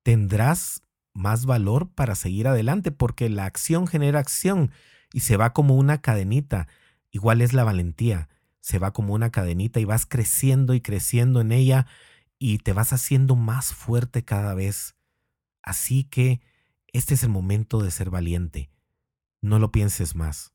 tendrás 0.05 0.85
más 1.13 1.45
valor 1.45 1.91
para 1.91 2.15
seguir 2.15 2.47
adelante 2.47 2.93
porque 2.93 3.29
la 3.29 3.47
acción 3.47 3.89
genera 3.89 4.21
acción 4.21 4.71
y 5.13 5.21
se 5.21 5.37
va 5.37 5.53
como 5.53 5.75
una 5.75 6.01
cadenita. 6.01 6.69
Igual 7.11 7.43
es 7.43 7.53
la 7.53 7.65
valentía, 7.65 8.29
se 8.61 8.79
va 8.79 8.93
como 8.93 9.13
una 9.15 9.31
cadenita 9.31 9.81
y 9.81 9.85
vas 9.85 10.07
creciendo 10.07 10.75
y 10.75 10.81
creciendo 10.81 11.41
en 11.41 11.51
ella 11.51 11.87
y 12.43 12.59
te 12.59 12.73
vas 12.73 12.93
haciendo 12.95 13.37
más 13.37 13.75
fuerte 13.75 14.25
cada 14.25 14.55
vez. 14.55 14.97
Así 15.63 16.05
que 16.05 16.41
este 16.93 17.15
es 17.15 17.23
el 17.23 17.29
momento 17.29 17.83
de 17.83 17.91
ser 17.91 18.09
valiente. 18.09 18.71
No 19.43 19.59
lo 19.59 19.71
pienses 19.71 20.17
más. 20.17 20.53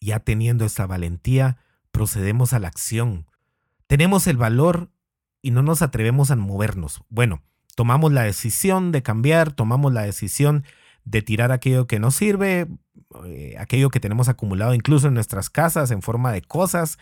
Ya 0.00 0.18
teniendo 0.18 0.64
esta 0.64 0.84
valentía, 0.86 1.56
procedemos 1.92 2.52
a 2.52 2.58
la 2.58 2.68
acción. 2.68 3.26
Tenemos 3.86 4.26
el 4.26 4.36
valor 4.36 4.90
y 5.40 5.52
no 5.52 5.62
nos 5.62 5.80
atrevemos 5.80 6.32
a 6.32 6.36
movernos. 6.36 7.04
Bueno, 7.08 7.42
tomamos 7.76 8.12
la 8.12 8.24
decisión 8.24 8.90
de 8.90 9.04
cambiar, 9.04 9.52
tomamos 9.52 9.92
la 9.92 10.02
decisión 10.02 10.64
de 11.04 11.22
tirar 11.22 11.52
aquello 11.52 11.86
que 11.86 12.00
no 12.00 12.10
sirve, 12.10 12.66
eh, 13.24 13.54
aquello 13.60 13.90
que 13.90 14.00
tenemos 14.00 14.28
acumulado 14.28 14.74
incluso 14.74 15.06
en 15.06 15.14
nuestras 15.14 15.50
casas 15.50 15.92
en 15.92 16.02
forma 16.02 16.32
de 16.32 16.42
cosas, 16.42 16.98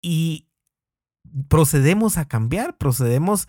y 0.00 0.48
procedemos 1.48 2.18
a 2.18 2.26
cambiar, 2.26 2.76
procedemos 2.76 3.48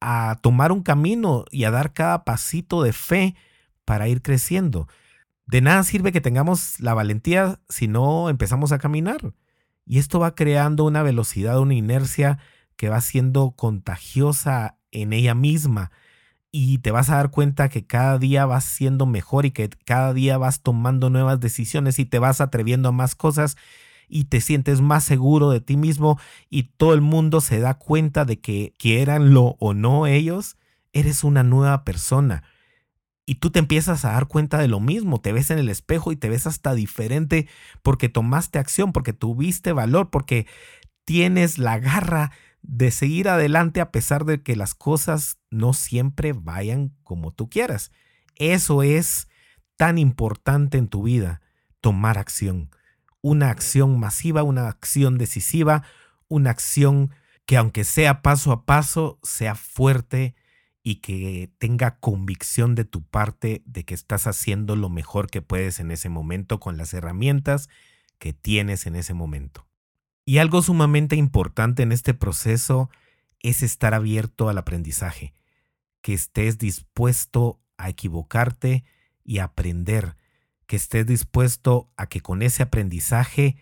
a 0.00 0.38
tomar 0.42 0.72
un 0.72 0.82
camino 0.82 1.44
y 1.50 1.64
a 1.64 1.70
dar 1.70 1.92
cada 1.92 2.24
pasito 2.24 2.82
de 2.82 2.92
fe 2.92 3.34
para 3.84 4.08
ir 4.08 4.22
creciendo. 4.22 4.88
De 5.46 5.60
nada 5.60 5.82
sirve 5.82 6.12
que 6.12 6.20
tengamos 6.20 6.80
la 6.80 6.94
valentía 6.94 7.60
si 7.68 7.88
no 7.88 8.30
empezamos 8.30 8.72
a 8.72 8.78
caminar. 8.78 9.34
Y 9.84 9.98
esto 9.98 10.20
va 10.20 10.34
creando 10.34 10.84
una 10.84 11.02
velocidad, 11.02 11.58
una 11.58 11.74
inercia 11.74 12.38
que 12.76 12.88
va 12.88 13.00
siendo 13.00 13.50
contagiosa 13.52 14.78
en 14.92 15.12
ella 15.12 15.34
misma 15.34 15.90
y 16.52 16.78
te 16.78 16.90
vas 16.90 17.10
a 17.10 17.16
dar 17.16 17.30
cuenta 17.30 17.68
que 17.68 17.86
cada 17.86 18.18
día 18.18 18.46
vas 18.46 18.64
siendo 18.64 19.06
mejor 19.06 19.46
y 19.46 19.50
que 19.50 19.68
cada 19.84 20.12
día 20.12 20.38
vas 20.38 20.62
tomando 20.62 21.10
nuevas 21.10 21.40
decisiones 21.40 21.98
y 21.98 22.04
te 22.04 22.18
vas 22.18 22.40
atreviendo 22.40 22.88
a 22.88 22.92
más 22.92 23.14
cosas 23.14 23.56
y 24.10 24.24
te 24.24 24.40
sientes 24.40 24.80
más 24.80 25.04
seguro 25.04 25.50
de 25.50 25.60
ti 25.60 25.76
mismo 25.76 26.18
y 26.48 26.64
todo 26.64 26.94
el 26.94 27.00
mundo 27.00 27.40
se 27.40 27.60
da 27.60 27.74
cuenta 27.74 28.24
de 28.24 28.40
que 28.40 28.74
quieranlo 28.78 29.56
o 29.58 29.74
no 29.74 30.06
ellos, 30.06 30.56
eres 30.92 31.24
una 31.24 31.42
nueva 31.42 31.84
persona. 31.84 32.42
Y 33.26 33.36
tú 33.36 33.50
te 33.50 33.60
empiezas 33.60 34.04
a 34.04 34.12
dar 34.12 34.26
cuenta 34.26 34.58
de 34.58 34.66
lo 34.66 34.80
mismo, 34.80 35.20
te 35.20 35.32
ves 35.32 35.50
en 35.50 35.58
el 35.58 35.68
espejo 35.68 36.10
y 36.10 36.16
te 36.16 36.28
ves 36.28 36.46
hasta 36.46 36.74
diferente 36.74 37.46
porque 37.82 38.08
tomaste 38.08 38.58
acción, 38.58 38.92
porque 38.92 39.12
tuviste 39.12 39.72
valor, 39.72 40.10
porque 40.10 40.46
tienes 41.04 41.58
la 41.58 41.78
garra 41.78 42.32
de 42.62 42.90
seguir 42.90 43.28
adelante 43.28 43.80
a 43.80 43.90
pesar 43.90 44.24
de 44.24 44.42
que 44.42 44.56
las 44.56 44.74
cosas 44.74 45.38
no 45.50 45.72
siempre 45.72 46.32
vayan 46.32 46.92
como 47.04 47.30
tú 47.30 47.48
quieras. 47.48 47.92
Eso 48.36 48.82
es 48.82 49.28
tan 49.76 49.96
importante 49.96 50.76
en 50.76 50.88
tu 50.88 51.04
vida, 51.04 51.40
tomar 51.80 52.18
acción. 52.18 52.70
Una 53.22 53.50
acción 53.50 53.98
masiva, 53.98 54.42
una 54.42 54.68
acción 54.68 55.18
decisiva, 55.18 55.82
una 56.28 56.50
acción 56.50 57.10
que 57.46 57.56
aunque 57.56 57.84
sea 57.84 58.22
paso 58.22 58.52
a 58.52 58.64
paso, 58.64 59.18
sea 59.22 59.54
fuerte 59.54 60.34
y 60.82 60.96
que 60.96 61.50
tenga 61.58 61.98
convicción 61.98 62.74
de 62.74 62.84
tu 62.84 63.02
parte 63.02 63.62
de 63.66 63.84
que 63.84 63.94
estás 63.94 64.26
haciendo 64.26 64.76
lo 64.76 64.88
mejor 64.88 65.28
que 65.28 65.42
puedes 65.42 65.80
en 65.80 65.90
ese 65.90 66.08
momento 66.08 66.60
con 66.60 66.76
las 66.76 66.94
herramientas 66.94 67.68
que 68.18 68.32
tienes 68.32 68.86
en 68.86 68.96
ese 68.96 69.14
momento. 69.14 69.66
Y 70.24 70.38
algo 70.38 70.62
sumamente 70.62 71.16
importante 71.16 71.82
en 71.82 71.92
este 71.92 72.14
proceso 72.14 72.88
es 73.40 73.62
estar 73.62 73.94
abierto 73.94 74.48
al 74.48 74.58
aprendizaje, 74.58 75.34
que 76.02 76.14
estés 76.14 76.58
dispuesto 76.58 77.60
a 77.76 77.88
equivocarte 77.88 78.84
y 79.24 79.38
aprender, 79.38 80.16
que 80.70 80.76
estés 80.76 81.04
dispuesto 81.04 81.90
a 81.96 82.06
que 82.06 82.20
con 82.20 82.42
ese 82.42 82.62
aprendizaje 82.62 83.56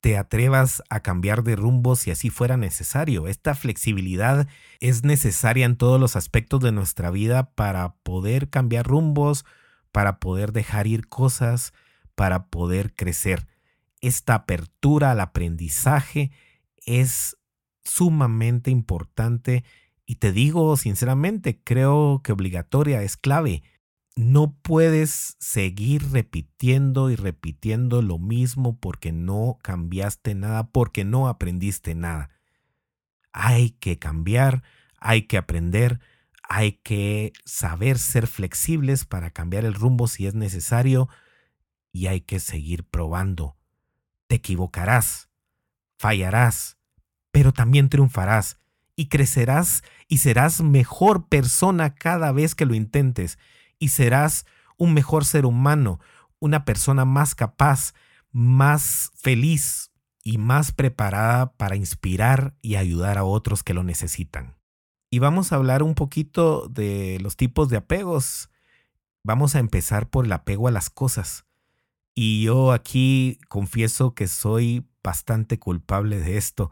te 0.00 0.16
atrevas 0.16 0.80
a 0.90 1.00
cambiar 1.00 1.42
de 1.42 1.56
rumbo 1.56 1.96
si 1.96 2.12
así 2.12 2.30
fuera 2.30 2.56
necesario. 2.56 3.26
Esta 3.26 3.56
flexibilidad 3.56 4.46
es 4.78 5.02
necesaria 5.02 5.66
en 5.66 5.74
todos 5.74 6.00
los 6.00 6.14
aspectos 6.14 6.60
de 6.60 6.70
nuestra 6.70 7.10
vida 7.10 7.50
para 7.56 7.96
poder 8.04 8.48
cambiar 8.48 8.86
rumbos, 8.86 9.44
para 9.90 10.20
poder 10.20 10.52
dejar 10.52 10.86
ir 10.86 11.08
cosas, 11.08 11.72
para 12.14 12.46
poder 12.46 12.94
crecer. 12.94 13.48
Esta 14.00 14.36
apertura 14.36 15.10
al 15.10 15.18
aprendizaje 15.18 16.30
es 16.84 17.36
sumamente 17.82 18.70
importante 18.70 19.64
y 20.06 20.14
te 20.16 20.30
digo 20.30 20.76
sinceramente, 20.76 21.60
creo 21.64 22.20
que 22.22 22.30
obligatoria, 22.30 23.02
es 23.02 23.16
clave. 23.16 23.64
No 24.18 24.56
puedes 24.62 25.36
seguir 25.40 26.10
repitiendo 26.10 27.10
y 27.10 27.16
repitiendo 27.16 28.00
lo 28.00 28.18
mismo 28.18 28.80
porque 28.80 29.12
no 29.12 29.58
cambiaste 29.62 30.34
nada, 30.34 30.70
porque 30.70 31.04
no 31.04 31.28
aprendiste 31.28 31.94
nada. 31.94 32.30
Hay 33.32 33.72
que 33.72 33.98
cambiar, 33.98 34.62
hay 34.98 35.26
que 35.26 35.36
aprender, 35.36 36.00
hay 36.48 36.72
que 36.72 37.34
saber 37.44 37.98
ser 37.98 38.26
flexibles 38.26 39.04
para 39.04 39.32
cambiar 39.32 39.66
el 39.66 39.74
rumbo 39.74 40.08
si 40.08 40.26
es 40.26 40.34
necesario 40.34 41.10
y 41.92 42.06
hay 42.06 42.22
que 42.22 42.40
seguir 42.40 42.84
probando. 42.84 43.58
Te 44.28 44.36
equivocarás, 44.36 45.28
fallarás, 45.98 46.78
pero 47.32 47.52
también 47.52 47.90
triunfarás 47.90 48.58
y 48.96 49.08
crecerás 49.08 49.82
y 50.08 50.18
serás 50.18 50.62
mejor 50.62 51.28
persona 51.28 51.94
cada 51.94 52.32
vez 52.32 52.54
que 52.54 52.64
lo 52.64 52.74
intentes 52.74 53.38
y 53.78 53.88
serás 53.88 54.46
un 54.76 54.94
mejor 54.94 55.24
ser 55.24 55.46
humano, 55.46 56.00
una 56.38 56.64
persona 56.64 57.04
más 57.04 57.34
capaz, 57.34 57.94
más 58.30 59.10
feliz 59.14 59.90
y 60.22 60.38
más 60.38 60.72
preparada 60.72 61.52
para 61.52 61.76
inspirar 61.76 62.54
y 62.60 62.76
ayudar 62.76 63.18
a 63.18 63.24
otros 63.24 63.62
que 63.62 63.74
lo 63.74 63.82
necesitan. 63.82 64.56
Y 65.10 65.20
vamos 65.20 65.52
a 65.52 65.56
hablar 65.56 65.82
un 65.82 65.94
poquito 65.94 66.68
de 66.68 67.18
los 67.20 67.36
tipos 67.36 67.68
de 67.68 67.76
apegos. 67.76 68.50
Vamos 69.22 69.54
a 69.54 69.60
empezar 69.60 70.10
por 70.10 70.24
el 70.24 70.32
apego 70.32 70.68
a 70.68 70.72
las 70.72 70.90
cosas. 70.90 71.46
Y 72.14 72.42
yo 72.42 72.72
aquí 72.72 73.38
confieso 73.48 74.14
que 74.14 74.26
soy 74.26 74.86
bastante 75.02 75.58
culpable 75.58 76.18
de 76.18 76.36
esto. 76.36 76.70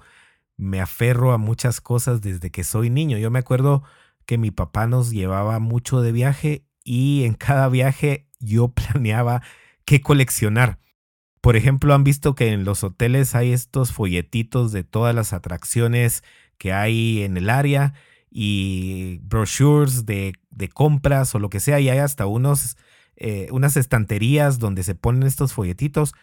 Me 0.57 0.81
aferro 0.81 1.33
a 1.33 1.39
muchas 1.39 1.81
cosas 1.81 2.21
desde 2.21 2.51
que 2.51 2.65
soy 2.65 2.91
niño. 2.91 3.19
Yo 3.19 3.31
me 3.31 3.39
acuerdo 3.39 3.83
que 4.27 4.39
mi 4.39 4.51
papá 4.51 4.87
nos 4.87 5.11
llevaba 5.11 5.59
mucho 5.59 6.01
de 6.01 6.13
viaje 6.13 6.65
y 6.85 7.25
en 7.25 7.35
cada 7.35 7.69
viaje 7.69 8.29
yo 8.39 8.69
planeaba 8.69 9.43
qué 9.85 10.01
coleccionar. 10.01 10.79
Por 11.41 11.57
ejemplo, 11.57 11.95
han 11.95 12.05
visto 12.05 12.35
que 12.35 12.49
en 12.53 12.65
los 12.65 12.85
hoteles 12.85 13.35
hay 13.35 13.53
estos 13.53 13.93
folletitos 13.93 14.73
de 14.73 14.85
todas 14.85 15.15
las 15.15 15.33
atracciones 15.33 16.23
que 16.57 16.73
hay 16.73 17.23
en 17.23 17.37
el 17.37 17.51
área 17.51 17.95
y 18.31 19.19
brochures 19.23 20.07
de, 20.07 20.35
compras 20.73 21.35
o 21.35 21.39
lo 21.39 21.51
que 21.51 21.61
sea, 21.61 21.81
y 21.81 21.89
hay 21.89 21.99
hasta 21.99 22.27
unos 22.27 22.77
eh, 23.17 23.49
unas 23.53 23.77
estanterías 23.77 24.59
donde 24.59 24.83
se 24.83 24.97
ponen 24.97 25.23
estos 25.23 25.53
folletitos, 25.53 26.15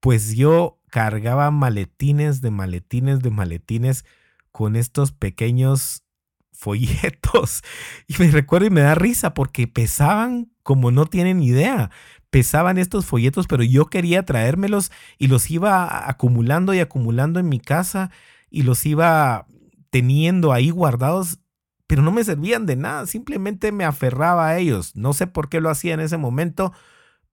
pues 0.00 0.34
yo 0.36 0.80
cargaba 0.88 1.50
maletines 1.50 2.40
de 2.40 2.50
maletines 2.50 3.20
de 3.20 3.30
maletines 3.30 4.06
con 4.50 4.74
estos 4.74 5.12
pequeños 5.12 6.02
folletos. 6.60 7.62
Y 8.06 8.14
me 8.18 8.30
recuerdo 8.30 8.66
y 8.66 8.70
me 8.70 8.82
da 8.82 8.94
risa 8.94 9.34
porque 9.34 9.66
pesaban 9.66 10.52
como 10.62 10.90
no 10.90 11.06
tienen 11.06 11.42
idea. 11.42 11.90
Pesaban 12.30 12.78
estos 12.78 13.06
folletos, 13.06 13.46
pero 13.46 13.64
yo 13.64 13.86
quería 13.86 14.24
traérmelos 14.24 14.92
y 15.18 15.26
los 15.26 15.50
iba 15.50 16.08
acumulando 16.08 16.74
y 16.74 16.80
acumulando 16.80 17.40
en 17.40 17.48
mi 17.48 17.58
casa 17.58 18.10
y 18.50 18.62
los 18.62 18.86
iba 18.86 19.46
teniendo 19.90 20.52
ahí 20.52 20.70
guardados 20.70 21.40
pero 21.90 22.02
no 22.02 22.12
me 22.12 22.22
servían 22.22 22.66
de 22.66 22.76
nada, 22.76 23.04
simplemente 23.08 23.72
me 23.72 23.84
aferraba 23.84 24.46
a 24.46 24.58
ellos. 24.58 24.94
No 24.94 25.12
sé 25.12 25.26
por 25.26 25.48
qué 25.48 25.60
lo 25.60 25.70
hacía 25.70 25.92
en 25.92 25.98
ese 25.98 26.18
momento, 26.18 26.72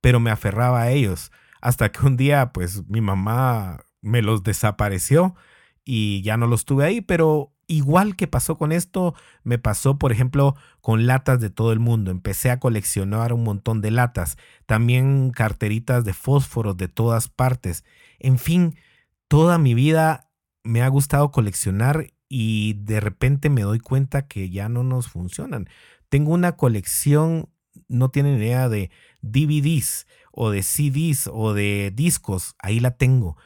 pero 0.02 0.20
me 0.20 0.32
aferraba 0.32 0.82
a 0.82 0.90
ellos. 0.90 1.32
Hasta 1.62 1.92
que 1.92 2.04
un 2.04 2.18
día, 2.18 2.54
pues 2.54 2.88
mi 2.88 3.00
mamá 3.00 3.86
me 4.02 4.24
los 4.24 4.42
desapareció 4.42 5.36
y 5.86 6.24
ya 6.24 6.38
no 6.38 6.48
los 6.48 6.66
tuve 6.66 6.86
ahí, 6.86 7.02
pero 7.02 7.54
igual 7.68 8.16
que 8.16 8.28
pasó 8.28 8.58
con 8.58 8.72
esto, 8.72 9.14
me 9.44 9.60
pasó, 9.60 9.98
por 9.98 10.12
ejemplo, 10.12 10.56
con 10.82 11.06
latas 11.06 11.40
de 11.40 11.50
todo 11.50 11.72
el 11.72 11.80
mundo. 11.80 12.12
Empecé 12.12 12.50
a 12.50 12.60
coleccionar 12.60 13.34
un 13.34 13.44
montón 13.44 13.82
de 13.82 13.92
latas, 13.92 14.38
también 14.66 15.32
carteritas 15.32 16.06
de 16.06 16.14
fósforos 16.14 16.78
de 16.78 16.88
todas 16.88 17.28
partes. 17.28 17.84
En 18.20 18.40
fin, 18.40 18.76
toda 19.28 19.58
mi 19.58 19.74
vida 19.74 20.32
me 20.64 20.82
ha 20.82 20.88
gustado 20.88 21.32
coleccionar 21.32 22.08
y 22.30 22.74
de 22.74 23.00
repente 23.00 23.50
me 23.50 23.62
doy 23.62 23.80
cuenta 23.80 24.28
que 24.28 24.50
ya 24.50 24.70
no 24.70 24.84
nos 24.84 25.08
funcionan. 25.08 25.70
Tengo 26.10 26.34
una 26.34 26.54
colección, 26.54 27.50
no 27.88 28.10
tienen 28.10 28.38
idea 28.38 28.70
de 28.70 28.92
DVDs 29.22 30.08
o 30.32 30.52
de 30.52 30.64
CDs 30.64 31.30
o 31.32 31.54
de 31.54 31.92
discos, 31.94 32.56
ahí 32.60 32.80
la 32.80 32.92
tengo. 32.92 33.38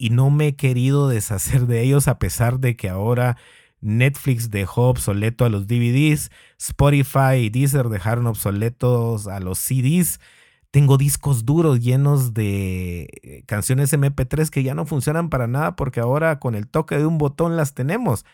Y 0.00 0.10
no 0.10 0.30
me 0.30 0.48
he 0.48 0.56
querido 0.56 1.08
deshacer 1.08 1.66
de 1.66 1.82
ellos 1.82 2.08
a 2.08 2.18
pesar 2.18 2.58
de 2.58 2.74
que 2.74 2.88
ahora 2.88 3.36
Netflix 3.80 4.50
dejó 4.50 4.88
obsoleto 4.88 5.44
a 5.44 5.48
los 5.50 5.66
DVDs, 5.66 6.30
Spotify 6.58 7.36
y 7.36 7.50
Deezer 7.50 7.88
dejaron 7.88 8.26
obsoletos 8.26 9.26
a 9.26 9.40
los 9.40 9.58
CDs 9.58 10.18
tengo 10.70 10.98
discos 10.98 11.44
duros 11.44 11.80
llenos 11.80 12.32
de 12.32 13.08
eh, 13.22 13.42
canciones 13.46 13.92
MP3 13.92 14.50
que 14.50 14.62
ya 14.62 14.74
no 14.74 14.86
funcionan 14.86 15.28
para 15.28 15.46
nada 15.46 15.74
porque 15.76 16.00
ahora 16.00 16.38
con 16.38 16.54
el 16.54 16.68
toque 16.68 16.96
de 16.96 17.06
un 17.06 17.18
botón 17.18 17.56
las 17.56 17.74
tenemos. 17.74 18.24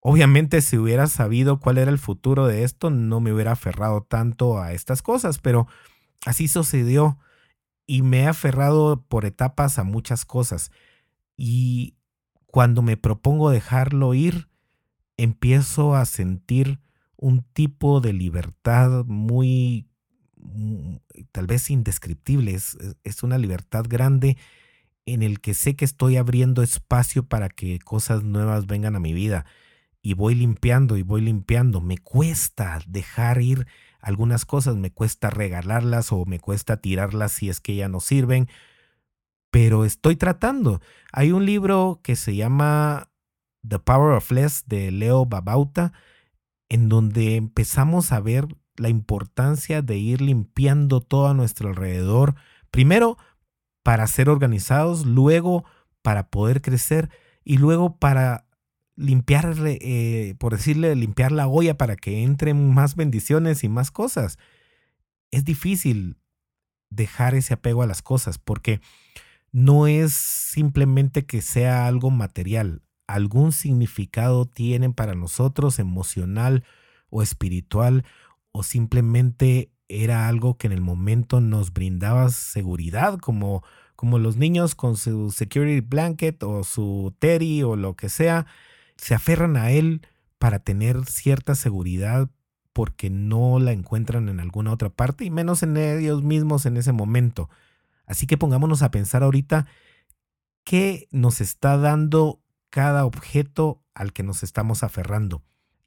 Obviamente 0.00 0.62
si 0.62 0.78
hubiera 0.78 1.06
sabido 1.06 1.60
cuál 1.60 1.76
era 1.76 1.90
el 1.90 1.98
futuro 1.98 2.46
de 2.46 2.64
esto, 2.64 2.88
no 2.90 3.20
me 3.20 3.32
hubiera 3.32 3.52
aferrado 3.52 4.02
tanto 4.02 4.58
a 4.58 4.72
estas 4.72 5.02
cosas, 5.02 5.38
pero 5.38 5.66
así 6.24 6.48
sucedió 6.48 7.18
y 7.90 8.02
me 8.02 8.20
he 8.20 8.26
aferrado 8.26 9.02
por 9.08 9.24
etapas 9.24 9.78
a 9.78 9.84
muchas 9.84 10.24
cosas. 10.24 10.70
Y 11.36 11.94
cuando 12.46 12.82
me 12.82 12.96
propongo 12.96 13.50
dejarlo 13.50 14.14
ir, 14.14 14.48
empiezo 15.16 15.94
a 15.94 16.04
sentir 16.04 16.80
un 17.16 17.42
tipo 17.42 18.00
de 18.00 18.12
libertad 18.12 19.04
muy 19.06 19.90
Mm, 20.42 20.96
tal 21.32 21.46
vez 21.46 21.70
indescriptible, 21.70 22.54
es, 22.54 22.76
es 23.04 23.22
una 23.22 23.38
libertad 23.38 23.84
grande 23.88 24.36
en 25.06 25.22
el 25.22 25.40
que 25.40 25.54
sé 25.54 25.76
que 25.76 25.84
estoy 25.84 26.16
abriendo 26.16 26.62
espacio 26.62 27.24
para 27.24 27.48
que 27.48 27.78
cosas 27.78 28.22
nuevas 28.22 28.66
vengan 28.66 28.96
a 28.96 29.00
mi 29.00 29.12
vida 29.12 29.44
y 30.02 30.14
voy 30.14 30.34
limpiando 30.34 30.96
y 30.96 31.02
voy 31.02 31.20
limpiando. 31.22 31.80
Me 31.80 31.98
cuesta 31.98 32.80
dejar 32.86 33.42
ir 33.42 33.66
algunas 34.00 34.44
cosas, 34.44 34.76
me 34.76 34.90
cuesta 34.90 35.30
regalarlas 35.30 36.12
o 36.12 36.24
me 36.24 36.40
cuesta 36.40 36.78
tirarlas 36.78 37.32
si 37.32 37.48
es 37.48 37.60
que 37.60 37.76
ya 37.76 37.88
no 37.88 38.00
sirven, 38.00 38.48
pero 39.50 39.84
estoy 39.84 40.16
tratando. 40.16 40.80
Hay 41.12 41.32
un 41.32 41.44
libro 41.44 42.00
que 42.02 42.16
se 42.16 42.36
llama 42.36 43.10
The 43.66 43.78
Power 43.78 44.16
of 44.16 44.30
Less 44.30 44.64
de 44.66 44.90
Leo 44.90 45.26
Babauta, 45.26 45.92
en 46.68 46.88
donde 46.88 47.36
empezamos 47.36 48.12
a 48.12 48.20
ver 48.20 48.46
la 48.76 48.88
importancia 48.88 49.82
de 49.82 49.98
ir 49.98 50.20
limpiando 50.20 51.00
todo 51.00 51.28
a 51.28 51.34
nuestro 51.34 51.68
alrededor, 51.68 52.36
primero 52.70 53.18
para 53.82 54.06
ser 54.06 54.28
organizados, 54.30 55.04
luego 55.04 55.64
para 56.02 56.28
poder 56.28 56.62
crecer 56.62 57.10
y 57.44 57.58
luego 57.58 57.96
para 57.96 58.46
limpiar, 59.00 59.56
eh, 59.64 60.34
por 60.38 60.54
decirle, 60.56 60.94
limpiar 60.94 61.32
la 61.32 61.48
olla 61.48 61.76
para 61.76 61.96
que 61.96 62.22
entren 62.22 62.72
más 62.72 62.96
bendiciones 62.96 63.64
y 63.64 63.68
más 63.68 63.90
cosas. 63.90 64.38
Es 65.30 65.44
difícil 65.44 66.18
dejar 66.90 67.34
ese 67.34 67.54
apego 67.54 67.82
a 67.82 67.86
las 67.86 68.02
cosas 68.02 68.38
porque 68.38 68.80
no 69.52 69.86
es 69.86 70.12
simplemente 70.12 71.24
que 71.24 71.40
sea 71.40 71.86
algo 71.86 72.10
material, 72.10 72.82
algún 73.06 73.52
significado 73.52 74.44
tienen 74.44 74.92
para 74.92 75.14
nosotros 75.14 75.78
emocional 75.78 76.64
o 77.08 77.22
espiritual 77.22 78.04
o 78.52 78.62
simplemente 78.62 79.72
era 79.88 80.28
algo 80.28 80.56
que 80.56 80.66
en 80.66 80.72
el 80.72 80.80
momento 80.80 81.40
nos 81.40 81.72
brindaba 81.72 82.28
seguridad, 82.28 83.18
como, 83.18 83.64
como 83.96 84.18
los 84.18 84.36
niños 84.36 84.74
con 84.74 84.96
su 84.96 85.30
security 85.30 85.80
blanket 85.80 86.42
o 86.42 86.62
su 86.62 87.14
teddy 87.18 87.62
o 87.62 87.74
lo 87.74 87.96
que 87.96 88.08
sea, 88.08 88.46
se 89.00 89.14
aferran 89.14 89.56
a 89.56 89.70
él 89.70 90.06
para 90.38 90.58
tener 90.58 91.04
cierta 91.06 91.54
seguridad 91.54 92.28
porque 92.72 93.10
no 93.10 93.58
la 93.58 93.72
encuentran 93.72 94.28
en 94.28 94.40
alguna 94.40 94.72
otra 94.72 94.90
parte 94.90 95.24
y 95.24 95.30
menos 95.30 95.62
en 95.62 95.76
ellos 95.76 96.22
mismos 96.22 96.66
en 96.66 96.76
ese 96.76 96.92
momento. 96.92 97.48
Así 98.06 98.26
que 98.26 98.38
pongámonos 98.38 98.82
a 98.82 98.90
pensar 98.90 99.22
ahorita 99.22 99.66
qué 100.64 101.08
nos 101.10 101.40
está 101.40 101.76
dando 101.76 102.40
cada 102.68 103.04
objeto 103.04 103.82
al 103.94 104.12
que 104.12 104.22
nos 104.22 104.42
estamos 104.42 104.82
aferrando 104.82 105.42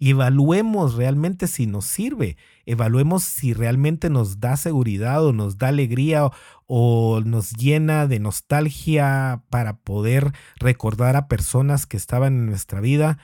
evaluemos 0.09 0.95
realmente 0.95 1.47
si 1.47 1.67
nos 1.67 1.85
sirve, 1.85 2.37
evaluemos 2.65 3.23
si 3.23 3.53
realmente 3.53 4.09
nos 4.09 4.39
da 4.39 4.57
seguridad 4.57 5.25
o 5.25 5.33
nos 5.33 5.57
da 5.57 5.69
alegría 5.69 6.29
o, 6.65 7.21
nos 7.23 7.51
llena 7.51 8.07
de 8.07 8.19
nostalgia 8.19 9.43
para 9.49 9.77
poder 9.77 10.31
recordar 10.55 11.15
a 11.15 11.27
personas 11.27 11.85
que 11.85 11.97
estaban 11.97 12.33
en 12.33 12.45
nuestra 12.47 12.81
vida 12.81 13.19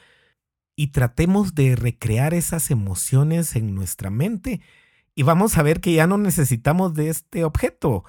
y 0.76 0.88
tratemos 0.88 1.56
de 1.56 1.76
recrear 1.76 2.34
esas 2.34 2.72
emociones 2.72 3.56
en 3.56 3.76
nuestra 3.76 4.10
mente 4.10 4.62
y 5.16 5.24
vamos 5.24 5.58
a 5.58 5.64
ver 5.64 5.82
que 5.82 5.94
ya 5.94 6.08
no 6.08 6.18
necesitamos 6.18 6.94
de 6.94 7.10
este 7.10 7.44
objeto. 7.44 8.06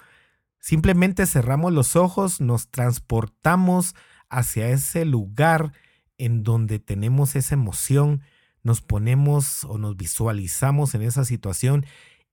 Simplemente 0.60 1.26
cerramos 1.26 1.72
los 1.72 1.96
ojos, 1.96 2.40
nos 2.40 2.68
transportamos 2.68 3.96
hacia 4.28 4.68
ese 4.68 5.04
lugar 5.04 5.72
en 6.18 6.44
donde 6.44 6.78
tenemos 6.78 7.34
esa 7.34 7.54
emoción, 7.54 8.20
nos 8.62 8.80
ponemos 8.80 9.64
o 9.64 9.78
nos 9.78 9.96
visualizamos 9.96 10.94
en 10.94 11.02
esa 11.02 11.24
situación 11.24 11.86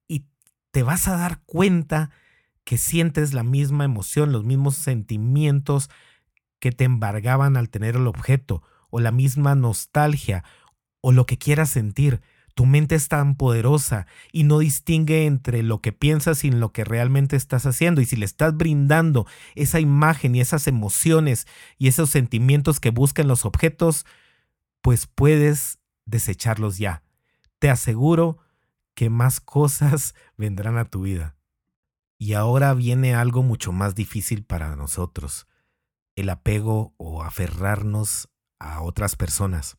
y 0.08 0.26
te 0.72 0.84
vas 0.84 1.08
a 1.08 1.18
dar 1.18 1.42
cuenta 1.46 2.12
que 2.64 2.78
sientes 2.78 3.34
la 3.34 3.44
misma 3.44 3.86
emoción, 3.86 4.32
los 4.32 4.44
mismos 4.44 4.76
sentimientos 4.76 5.90
que 6.60 6.72
te 6.72 6.84
embargaban 6.84 7.56
al 7.56 7.70
tener 7.70 7.96
el 7.96 8.08
objeto, 8.08 8.62
o 8.90 9.00
la 9.00 9.12
misma 9.12 9.56
nostalgia, 9.56 10.44
o 11.02 11.12
lo 11.12 11.26
que 11.26 11.38
quieras 11.38 11.70
sentir. 11.70 12.22
Tu 12.56 12.66
mente 12.66 12.96
es 12.96 13.08
tan 13.08 13.36
poderosa 13.36 14.08
y 14.32 14.44
no 14.44 14.60
distingue 14.60 15.28
entre 15.28 15.62
lo 15.62 15.80
que 15.80 15.92
piensas 15.92 16.44
y 16.44 16.50
lo 16.50 16.74
que 16.74 16.84
realmente 16.84 17.36
estás 17.36 17.66
haciendo. 17.68 18.02
Y 18.02 18.06
si 18.06 18.16
le 18.16 18.26
estás 18.26 18.58
brindando 18.58 19.28
esa 19.56 19.80
imagen 19.80 20.36
y 20.36 20.42
esas 20.42 20.68
emociones 20.68 21.46
y 21.78 21.88
esos 21.88 22.10
sentimientos 22.10 22.80
que 22.80 22.90
buscan 22.90 23.28
los 23.28 23.46
objetos, 23.46 24.06
pues 24.82 25.06
puedes 25.06 25.78
desecharlos 26.08 26.80
ya. 26.80 27.04
Te 27.60 27.70
aseguro 27.70 28.40
que 28.96 29.12
más 29.12 29.40
cosas 29.42 30.16
vendrán 30.38 30.78
a 30.78 30.86
tu 30.86 31.02
vida. 31.02 31.36
Y 32.18 32.34
ahora 32.34 32.74
viene 32.74 33.14
algo 33.14 33.44
mucho 33.44 33.72
más 33.72 33.94
difícil 33.94 34.44
para 34.44 34.76
nosotros, 34.76 35.48
el 36.16 36.30
apego 36.30 36.96
o 36.98 37.22
aferrarnos 37.22 38.28
a 38.58 38.82
otras 38.82 39.16
personas, 39.16 39.78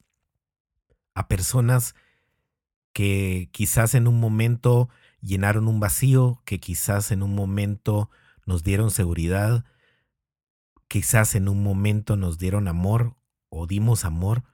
a 1.14 1.27
personas 1.27 1.97
que 2.93 3.49
quizás 3.51 3.97
en 3.97 4.07
un 4.07 4.21
momento 4.21 4.88
llenaron 5.21 5.67
un 5.67 5.81
vacío, 5.81 6.41
que 6.45 6.61
quizás 6.61 7.11
en 7.11 7.25
un 7.25 7.35
momento 7.35 8.09
nos 8.47 8.62
dieron 8.62 8.93
seguridad, 8.93 9.64
quizás 10.87 11.35
en 11.35 11.49
un 11.49 11.62
momento 11.62 12.17
nos 12.17 12.38
dieron 12.38 12.69
amor 12.69 13.17
o 13.49 13.67
dimos 13.67 14.05
amor, 14.05 14.45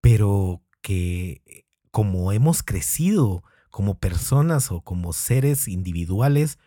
pero 0.00 0.62
que 0.80 1.66
como 1.90 2.32
hemos 2.32 2.62
crecido 2.62 3.42
como 3.70 3.98
personas 3.98 4.70
o 4.72 4.80
como 4.82 5.12
seres 5.12 5.68
individuales, 5.68 6.58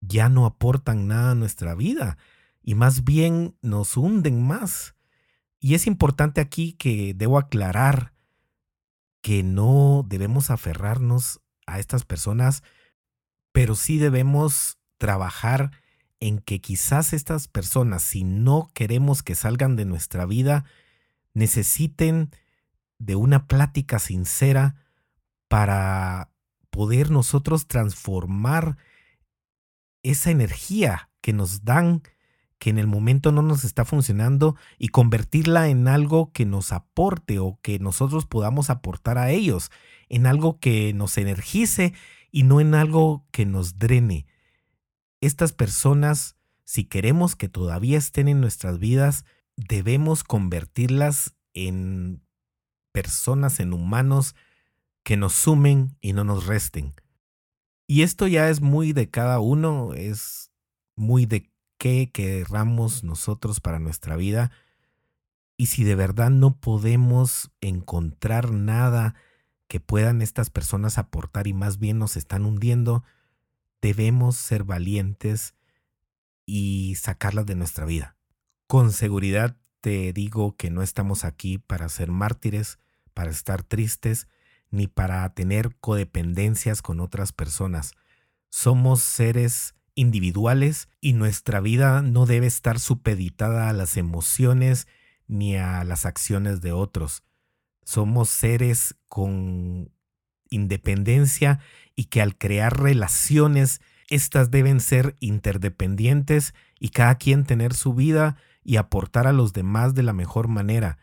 ya 0.00 0.28
no 0.28 0.46
aportan 0.46 1.08
nada 1.08 1.32
a 1.32 1.34
nuestra 1.34 1.74
vida 1.74 2.18
y 2.62 2.74
más 2.74 3.04
bien 3.04 3.56
nos 3.62 3.96
hunden 3.96 4.42
más. 4.42 4.94
Y 5.60 5.74
es 5.74 5.86
importante 5.86 6.40
aquí 6.40 6.72
que 6.74 7.14
debo 7.14 7.38
aclarar 7.38 8.12
que 9.20 9.42
no 9.42 10.04
debemos 10.06 10.50
aferrarnos 10.50 11.40
a 11.66 11.78
estas 11.78 12.04
personas, 12.04 12.62
pero 13.52 13.74
sí 13.74 13.98
debemos 13.98 14.78
trabajar 14.98 15.70
en 16.20 16.38
que 16.38 16.60
quizás 16.60 17.12
estas 17.12 17.48
personas, 17.48 18.02
si 18.02 18.24
no 18.24 18.68
queremos 18.74 19.22
que 19.22 19.34
salgan 19.34 19.76
de 19.76 19.84
nuestra 19.84 20.26
vida, 20.26 20.64
necesiten 21.32 22.30
de 22.98 23.16
una 23.16 23.46
plática 23.46 23.98
sincera 23.98 24.76
para 25.48 26.30
poder 26.70 27.10
nosotros 27.10 27.66
transformar 27.66 28.76
esa 30.02 30.30
energía 30.30 31.10
que 31.20 31.32
nos 31.32 31.64
dan 31.64 32.02
que 32.58 32.70
en 32.70 32.78
el 32.78 32.86
momento 32.86 33.30
no 33.30 33.42
nos 33.42 33.64
está 33.64 33.84
funcionando 33.84 34.56
y 34.78 34.88
convertirla 34.88 35.68
en 35.68 35.86
algo 35.86 36.32
que 36.32 36.46
nos 36.46 36.72
aporte 36.72 37.38
o 37.38 37.58
que 37.62 37.78
nosotros 37.78 38.26
podamos 38.26 38.70
aportar 38.70 39.18
a 39.18 39.30
ellos, 39.30 39.70
en 40.08 40.26
algo 40.26 40.58
que 40.60 40.94
nos 40.94 41.18
energice 41.18 41.92
y 42.30 42.44
no 42.44 42.60
en 42.60 42.74
algo 42.74 43.26
que 43.32 43.44
nos 43.44 43.78
drene. 43.78 44.26
Estas 45.20 45.52
personas, 45.52 46.36
si 46.64 46.84
queremos 46.84 47.36
que 47.36 47.48
todavía 47.48 47.98
estén 47.98 48.28
en 48.28 48.40
nuestras 48.40 48.78
vidas, 48.78 49.24
debemos 49.56 50.24
convertirlas 50.24 51.34
en 51.52 52.22
personas, 52.94 53.58
en 53.58 53.72
humanos 53.72 54.36
que 55.02 55.16
nos 55.16 55.32
sumen 55.34 55.98
y 56.00 56.12
no 56.12 56.22
nos 56.22 56.46
resten. 56.46 56.94
Y 57.88 58.02
esto 58.02 58.28
ya 58.28 58.48
es 58.48 58.60
muy 58.60 58.92
de 58.92 59.10
cada 59.10 59.40
uno, 59.40 59.94
es 59.94 60.52
muy 60.94 61.26
de 61.26 61.50
qué 61.76 62.10
querramos 62.12 63.02
nosotros 63.02 63.60
para 63.60 63.80
nuestra 63.80 64.14
vida. 64.14 64.52
Y 65.56 65.66
si 65.66 65.82
de 65.82 65.96
verdad 65.96 66.30
no 66.30 66.56
podemos 66.56 67.50
encontrar 67.60 68.52
nada 68.52 69.16
que 69.66 69.80
puedan 69.80 70.22
estas 70.22 70.48
personas 70.48 70.96
aportar 70.96 71.48
y 71.48 71.52
más 71.52 71.78
bien 71.78 71.98
nos 71.98 72.16
están 72.16 72.46
hundiendo, 72.46 73.02
debemos 73.82 74.36
ser 74.36 74.62
valientes 74.62 75.56
y 76.46 76.94
sacarlas 76.94 77.44
de 77.46 77.56
nuestra 77.56 77.86
vida. 77.86 78.16
Con 78.68 78.92
seguridad 78.92 79.56
te 79.80 80.12
digo 80.12 80.56
que 80.56 80.70
no 80.70 80.80
estamos 80.80 81.24
aquí 81.24 81.58
para 81.58 81.88
ser 81.88 82.10
mártires, 82.10 82.78
para 83.14 83.30
estar 83.30 83.62
tristes, 83.62 84.28
ni 84.70 84.88
para 84.88 85.28
tener 85.34 85.76
codependencias 85.80 86.82
con 86.82 87.00
otras 87.00 87.32
personas. 87.32 87.92
Somos 88.50 89.02
seres 89.02 89.74
individuales 89.94 90.88
y 91.00 91.12
nuestra 91.12 91.60
vida 91.60 92.02
no 92.02 92.26
debe 92.26 92.46
estar 92.46 92.78
supeditada 92.78 93.68
a 93.68 93.72
las 93.72 93.96
emociones 93.96 94.88
ni 95.26 95.56
a 95.56 95.84
las 95.84 96.06
acciones 96.06 96.60
de 96.60 96.72
otros. 96.72 97.22
Somos 97.84 98.28
seres 98.28 98.96
con 99.08 99.92
independencia 100.50 101.60
y 101.96 102.06
que 102.06 102.22
al 102.22 102.36
crear 102.36 102.80
relaciones, 102.80 103.80
éstas 104.08 104.50
deben 104.50 104.80
ser 104.80 105.16
interdependientes 105.20 106.54
y 106.80 106.90
cada 106.90 107.16
quien 107.16 107.44
tener 107.44 107.74
su 107.74 107.94
vida 107.94 108.36
y 108.62 108.76
aportar 108.76 109.26
a 109.26 109.32
los 109.32 109.52
demás 109.52 109.94
de 109.94 110.02
la 110.02 110.12
mejor 110.12 110.48
manera. 110.48 110.98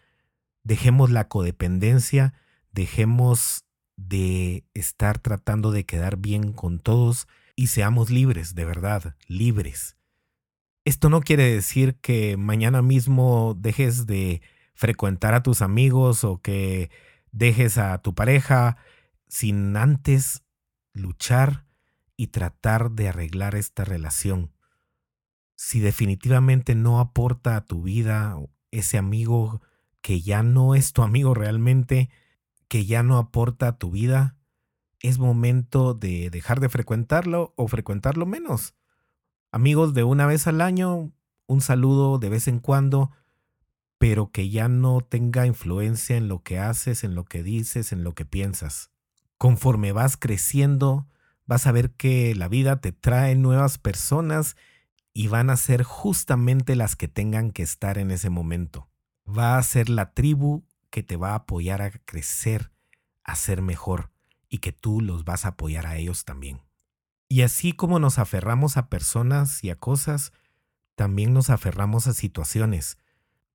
Dejemos 0.63 1.09
la 1.09 1.27
codependencia, 1.27 2.33
dejemos 2.71 3.65
de 3.97 4.65
estar 4.73 5.19
tratando 5.19 5.71
de 5.71 5.85
quedar 5.85 6.17
bien 6.17 6.53
con 6.53 6.79
todos, 6.79 7.27
y 7.55 7.67
seamos 7.67 8.09
libres, 8.09 8.55
de 8.55 8.65
verdad, 8.65 9.15
libres. 9.27 9.97
Esto 10.83 11.09
no 11.09 11.21
quiere 11.21 11.43
decir 11.53 11.95
que 11.95 12.37
mañana 12.37 12.81
mismo 12.81 13.55
dejes 13.57 14.07
de 14.07 14.41
frecuentar 14.73 15.35
a 15.35 15.43
tus 15.43 15.61
amigos 15.61 16.23
o 16.23 16.41
que 16.41 16.89
dejes 17.31 17.77
a 17.77 18.01
tu 18.01 18.15
pareja 18.15 18.77
sin 19.27 19.77
antes 19.77 20.43
luchar 20.93 21.65
y 22.17 22.27
tratar 22.27 22.91
de 22.91 23.09
arreglar 23.09 23.55
esta 23.55 23.85
relación. 23.85 24.51
Si 25.55 25.79
definitivamente 25.79 26.73
no 26.73 26.99
aporta 26.99 27.55
a 27.55 27.65
tu 27.65 27.83
vida 27.83 28.35
ese 28.71 28.97
amigo 28.97 29.61
que 30.01 30.21
ya 30.21 30.43
no 30.43 30.75
es 30.75 30.93
tu 30.93 31.03
amigo 31.03 31.33
realmente, 31.33 32.09
que 32.67 32.85
ya 32.85 33.03
no 33.03 33.17
aporta 33.17 33.67
a 33.67 33.77
tu 33.77 33.91
vida, 33.91 34.35
es 34.99 35.19
momento 35.19 35.93
de 35.93 36.29
dejar 36.29 36.59
de 36.59 36.69
frecuentarlo 36.69 37.53
o 37.55 37.67
frecuentarlo 37.67 38.25
menos. 38.25 38.75
Amigos 39.51 39.93
de 39.93 40.03
una 40.03 40.25
vez 40.25 40.47
al 40.47 40.61
año, 40.61 41.11
un 41.47 41.61
saludo 41.61 42.19
de 42.19 42.29
vez 42.29 42.47
en 42.47 42.59
cuando, 42.59 43.11
pero 43.97 44.31
que 44.31 44.49
ya 44.49 44.67
no 44.67 45.01
tenga 45.01 45.45
influencia 45.45 46.17
en 46.17 46.27
lo 46.27 46.41
que 46.41 46.59
haces, 46.59 47.03
en 47.03 47.15
lo 47.15 47.25
que 47.25 47.43
dices, 47.43 47.91
en 47.91 48.03
lo 48.03 48.13
que 48.13 48.25
piensas. 48.25 48.89
Conforme 49.37 49.91
vas 49.91 50.17
creciendo, 50.17 51.07
vas 51.45 51.67
a 51.67 51.71
ver 51.71 51.91
que 51.91 52.33
la 52.35 52.47
vida 52.47 52.79
te 52.79 52.91
trae 52.91 53.35
nuevas 53.35 53.77
personas 53.77 54.55
y 55.13 55.27
van 55.27 55.49
a 55.49 55.57
ser 55.57 55.83
justamente 55.83 56.75
las 56.75 56.95
que 56.95 57.07
tengan 57.07 57.51
que 57.51 57.63
estar 57.63 57.97
en 57.97 58.11
ese 58.11 58.29
momento. 58.29 58.90
Va 59.37 59.57
a 59.57 59.63
ser 59.63 59.89
la 59.89 60.13
tribu 60.13 60.65
que 60.89 61.03
te 61.03 61.15
va 61.15 61.31
a 61.31 61.35
apoyar 61.35 61.81
a 61.81 61.91
crecer, 61.91 62.71
a 63.23 63.35
ser 63.35 63.61
mejor 63.61 64.11
y 64.49 64.57
que 64.57 64.71
tú 64.73 64.99
los 64.99 65.23
vas 65.23 65.45
a 65.45 65.49
apoyar 65.49 65.87
a 65.87 65.97
ellos 65.97 66.25
también. 66.25 66.61
Y 67.29 67.43
así 67.43 67.71
como 67.71 67.97
nos 67.97 68.19
aferramos 68.19 68.75
a 68.75 68.89
personas 68.89 69.63
y 69.63 69.69
a 69.69 69.77
cosas, 69.77 70.33
también 70.95 71.33
nos 71.33 71.49
aferramos 71.49 72.07
a 72.07 72.13
situaciones. 72.13 72.97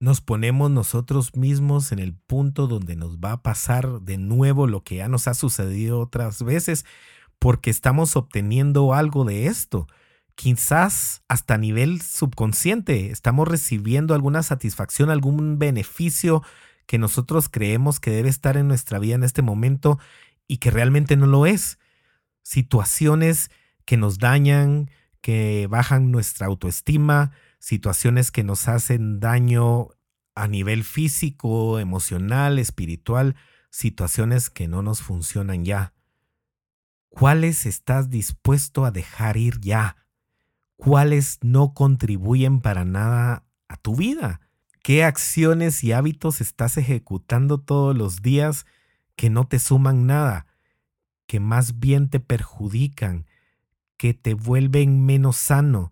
Nos 0.01 0.23
ponemos 0.23 0.71
nosotros 0.71 1.37
mismos 1.37 1.93
en 1.93 1.99
el 1.99 2.15
punto 2.15 2.67
donde 2.67 2.97
nos 2.97 3.19
va 3.19 3.33
a 3.33 3.43
pasar 3.43 4.01
de 4.01 4.17
nuevo 4.17 4.67
lo 4.67 4.83
que 4.83 4.97
ya 4.97 5.09
nos 5.09 5.29
ha 5.29 5.35
sucedido 5.35 6.01
otras 6.01 6.43
veces, 6.43 6.87
porque 7.39 7.69
estamos 7.69 8.17
obteniendo 8.17 8.95
algo 8.95 9.25
de 9.25 9.47
esto. 9.47 9.87
Quizás 10.37 11.23
hasta 11.29 11.55
a 11.55 11.59
nivel 11.59 12.03
subconsciente 12.03 13.11
estamos 13.11 13.49
recibiendo 13.49 14.15
alguna 14.15 14.43
satisfacción, 14.43 15.11
algún 15.11 15.59
beneficio 15.59 16.43
que 16.87 16.99
nosotros 16.99 17.49
creemos 17.49 18.01
que 18.01 18.11
debe 18.11 18.29
estar 18.29 18.57
en 18.59 18.69
nuestra 18.69 18.99
vida 18.99 19.15
en 19.15 19.25
este 19.25 19.41
momento 19.43 19.99
y 20.47 20.59
que 20.59 20.71
realmente 20.71 21.17
no 21.17 21.27
lo 21.27 21.47
es. 21.47 21.79
Situaciones 22.43 23.51
que 23.87 23.97
nos 23.97 24.19
dañan, 24.19 24.91
que 25.23 25.67
bajan 25.71 26.11
nuestra 26.11 26.47
autoestima, 26.47 27.33
situaciones 27.59 28.31
que 28.31 28.45
nos 28.45 28.69
hacen 28.69 29.19
daño 29.21 29.89
a 30.35 30.49
nivel 30.49 30.85
físico, 30.85 31.81
emocional, 31.81 32.59
espiritual, 32.59 33.37
situaciones 33.71 34.51
que 34.51 34.69
no 34.69 34.83
nos 34.83 35.01
funcionan 35.01 35.65
ya. 35.65 35.95
¿Cuáles 37.09 37.65
estás 37.65 38.11
dispuesto 38.11 38.85
a 38.85 38.91
dejar 38.91 39.39
ir 39.39 39.61
ya? 39.61 39.97
Cuáles 40.77 41.39
no 41.43 41.75
contribuyen 41.75 42.61
para 42.61 42.85
nada 42.85 43.45
a 43.69 43.77
tu 43.77 43.97
vida. 43.97 44.41
¿Qué 44.83 45.03
acciones 45.03 45.83
y 45.83 45.93
hábitos 45.93 46.41
estás 46.41 46.77
ejecutando 46.77 47.59
todos 47.59 47.97
los 47.97 48.23
días 48.23 48.67
que 49.17 49.31
no 49.31 49.49
te 49.49 49.59
suman 49.59 50.07
nada, 50.07 50.47
que 51.27 51.41
más 51.41 51.81
bien 51.81 52.09
te 52.09 52.21
perjudican, 52.21 53.27
que 53.97 54.15
te 54.15 54.35
vuelven 54.35 55.05
menos 55.05 55.37
sano, 55.37 55.91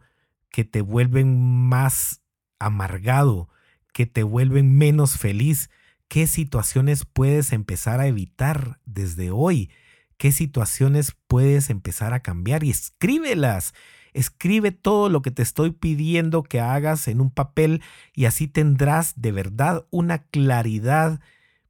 que 0.50 0.64
te 0.64 0.80
vuelven 0.80 1.40
más 1.40 2.22
amargado, 2.60 3.48
que 3.92 4.06
te 4.06 4.22
vuelven 4.22 4.76
menos 4.76 5.18
feliz? 5.18 5.70
¿Qué 6.06 6.26
situaciones 6.28 7.04
puedes 7.04 7.52
empezar 7.52 7.98
a 7.98 8.06
evitar 8.06 8.78
desde 8.84 9.30
hoy? 9.30 9.70
¿Qué 10.18 10.30
situaciones 10.30 11.16
puedes 11.26 11.70
empezar 11.70 12.14
a 12.14 12.20
cambiar? 12.20 12.62
Y 12.62 12.70
escríbelas 12.70 13.74
Escribe 14.14 14.70
todo 14.70 15.09
lo 15.09 15.22
que 15.22 15.31
te 15.31 15.42
estoy 15.42 15.72
pidiendo 15.72 16.42
que 16.44 16.61
hagas 16.61 17.09
en 17.09 17.20
un 17.20 17.31
papel 17.31 17.83
y 18.14 18.24
así 18.24 18.48
tendrás 18.48 19.20
de 19.20 19.33
verdad 19.33 19.87
una 19.90 20.22
claridad 20.22 21.20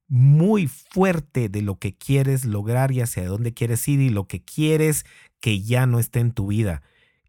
muy 0.08 0.68
fuerte 0.68 1.48
de 1.48 1.62
lo 1.62 1.78
que 1.78 1.96
quieres 1.96 2.44
lograr 2.44 2.92
y 2.92 3.00
hacia 3.00 3.26
dónde 3.26 3.54
quieres 3.54 3.88
ir 3.88 4.00
y 4.00 4.10
lo 4.10 4.28
que 4.28 4.44
quieres 4.44 5.06
que 5.40 5.62
ya 5.62 5.86
no 5.86 5.98
esté 5.98 6.20
en 6.20 6.32
tu 6.32 6.48
vida. 6.48 6.82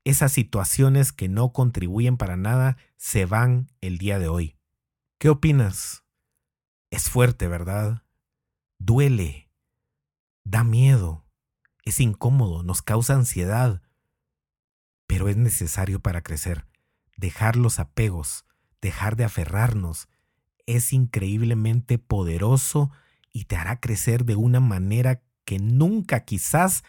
Esas 0.03 0.33
situaciones 0.33 1.11
que 1.11 1.29
no 1.29 1.51
contribuyen 1.53 2.17
para 2.17 2.37
nada 2.37 2.77
se 2.97 3.25
van 3.25 3.71
el 3.81 3.97
día 3.97 4.19
de 4.19 4.27
hoy. 4.27 4.57
¿Qué 5.17 5.29
opinas? 5.29 6.03
Es 6.91 7.09
fuerte, 7.09 7.47
¿verdad? 7.47 8.03
Duele, 8.77 9.49
da 10.43 10.63
miedo, 10.63 11.25
es 11.85 11.99
incómodo, 11.99 12.63
nos 12.63 12.81
causa 12.81 13.15
ansiedad, 13.15 13.81
pero 15.07 15.29
es 15.29 15.37
necesario 15.37 15.99
para 15.99 16.21
crecer. 16.21 16.65
Dejar 17.17 17.55
los 17.55 17.79
apegos, 17.79 18.45
dejar 18.81 19.15
de 19.15 19.25
aferrarnos, 19.25 20.09
es 20.65 20.93
increíblemente 20.93 21.97
poderoso 21.97 22.91
y 23.31 23.45
te 23.45 23.55
hará 23.55 23.79
crecer 23.79 24.25
de 24.25 24.35
una 24.35 24.59
manera 24.59 25.21
que 25.45 25.59
nunca 25.59 26.25
quizás 26.25 26.83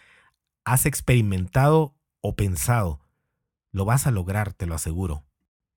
has 0.64 0.87
experimentado 0.87 1.94
o 2.20 2.37
pensado. 2.37 3.00
Lo 3.70 3.85
vas 3.85 4.07
a 4.07 4.11
lograr, 4.11 4.52
te 4.52 4.66
lo 4.66 4.74
aseguro. 4.74 5.24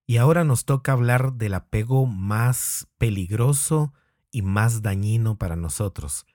Y 0.07 0.17
ahora 0.17 0.43
nos 0.43 0.65
toca 0.65 0.93
hablar 0.93 1.33
del 1.33 1.53
apego 1.53 2.05
más 2.05 2.87
peligroso 2.97 3.93
y 4.31 4.41
más 4.41 4.81
dañino 4.81 5.37
para 5.37 5.55
nosotros. 5.55 6.25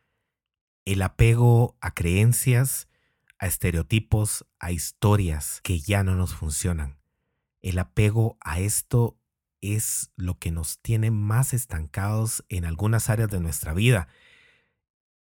El 0.85 1.03
apego 1.03 1.77
a 1.81 1.93
creencias, 1.93 2.89
a 3.39 3.47
estereotipos, 3.47 4.47
a 4.59 4.73
historias 4.73 5.61
que 5.63 5.81
ya 5.81 6.03
no 6.05 6.15
nos 6.15 6.35
funcionan. 6.35 6.99
El 7.63 7.79
apego 7.79 8.37
a 8.41 8.61
esto 8.61 9.19
es 9.61 10.11
lo 10.17 10.39
que 10.39 10.51
nos 10.51 10.79
tiene 10.81 11.11
más 11.11 11.55
estancados 11.55 12.45
en 12.49 12.65
algunas 12.65 13.09
áreas 13.09 13.31
de 13.31 13.41
nuestra 13.41 13.73
vida. 13.73 14.09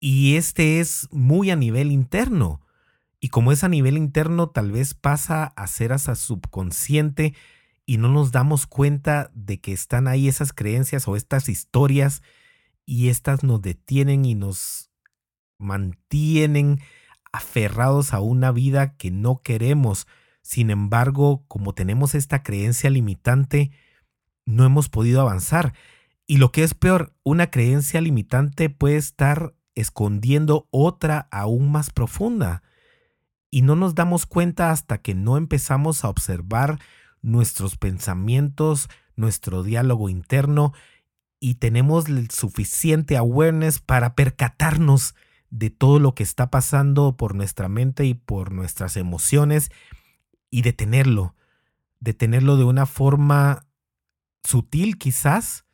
Y 0.00 0.36
este 0.36 0.80
es 0.80 1.08
muy 1.10 1.50
a 1.50 1.56
nivel 1.56 1.92
interno. 1.92 2.60
Y 3.20 3.28
como 3.28 3.52
es 3.52 3.64
a 3.64 3.68
nivel 3.68 3.96
interno, 3.96 4.50
tal 4.50 4.72
vez 4.72 4.94
pasa 4.94 5.44
a 5.44 5.66
ser 5.66 5.92
hasta 5.92 6.14
subconsciente 6.14 7.34
y 7.86 7.98
no 7.98 8.08
nos 8.08 8.32
damos 8.32 8.66
cuenta 8.66 9.30
de 9.34 9.60
que 9.60 9.72
están 9.72 10.08
ahí 10.08 10.28
esas 10.28 10.52
creencias 10.52 11.06
o 11.08 11.16
estas 11.16 11.48
historias 11.48 12.22
y 12.86 13.08
estas 13.08 13.44
nos 13.44 13.62
detienen 13.62 14.24
y 14.24 14.34
nos 14.34 14.90
mantienen 15.58 16.80
aferrados 17.35 18.14
a 18.14 18.20
una 18.20 18.53
vida 18.53 18.97
que 18.97 19.11
no 19.11 19.42
queremos. 19.42 20.07
Sin 20.40 20.70
embargo, 20.70 21.44
como 21.49 21.75
tenemos 21.75 22.14
esta 22.14 22.44
creencia 22.44 22.90
limitante, 22.90 23.73
no 24.47 24.64
hemos 24.64 24.88
podido 24.88 25.20
avanzar. 25.20 25.75
Y 26.29 26.37
lo 26.37 26.53
que 26.53 26.62
es 26.62 26.75
peor, 26.75 27.12
una 27.25 27.51
creencia 27.51 28.01
limitante 28.01 28.70
puede 28.70 28.97
estar 28.97 29.55
escondiendo 29.75 30.68
otra 30.70 31.27
aún 31.33 31.73
más 31.73 31.90
profunda. 31.90 32.62
Y 33.51 33.62
no 33.62 33.75
nos 33.75 33.97
damos 33.97 34.27
cuenta 34.27 34.70
hasta 34.70 34.99
que 34.99 35.16
no 35.16 35.37
empezamos 35.37 36.05
a 36.05 36.11
observar 36.11 36.79
nuestros 37.20 37.77
pensamientos, 37.77 38.88
nuestro 39.16 39.64
diálogo 39.64 40.09
interno 40.09 40.73
y 41.40 41.57
tenemos 41.57 42.09
el 42.09 42.31
suficiente 42.31 43.16
awareness 43.16 43.81
para 43.81 44.14
percatarnos 44.14 45.16
de 45.50 45.70
todo 45.70 45.98
lo 45.98 46.14
que 46.14 46.22
está 46.22 46.50
pasando 46.50 47.16
por 47.16 47.35
nuestra 47.35 47.68
mente 47.68 48.04
y 48.04 48.14
por 48.14 48.52
nuestras 48.52 48.96
emociones 48.96 49.70
y 50.50 50.62
detenerlo, 50.62 51.35
detenerlo 52.00 52.57
de 52.57 52.64
una 52.64 52.87
forma 52.87 53.66
sutil 54.42 54.98
quizás, 54.98 55.64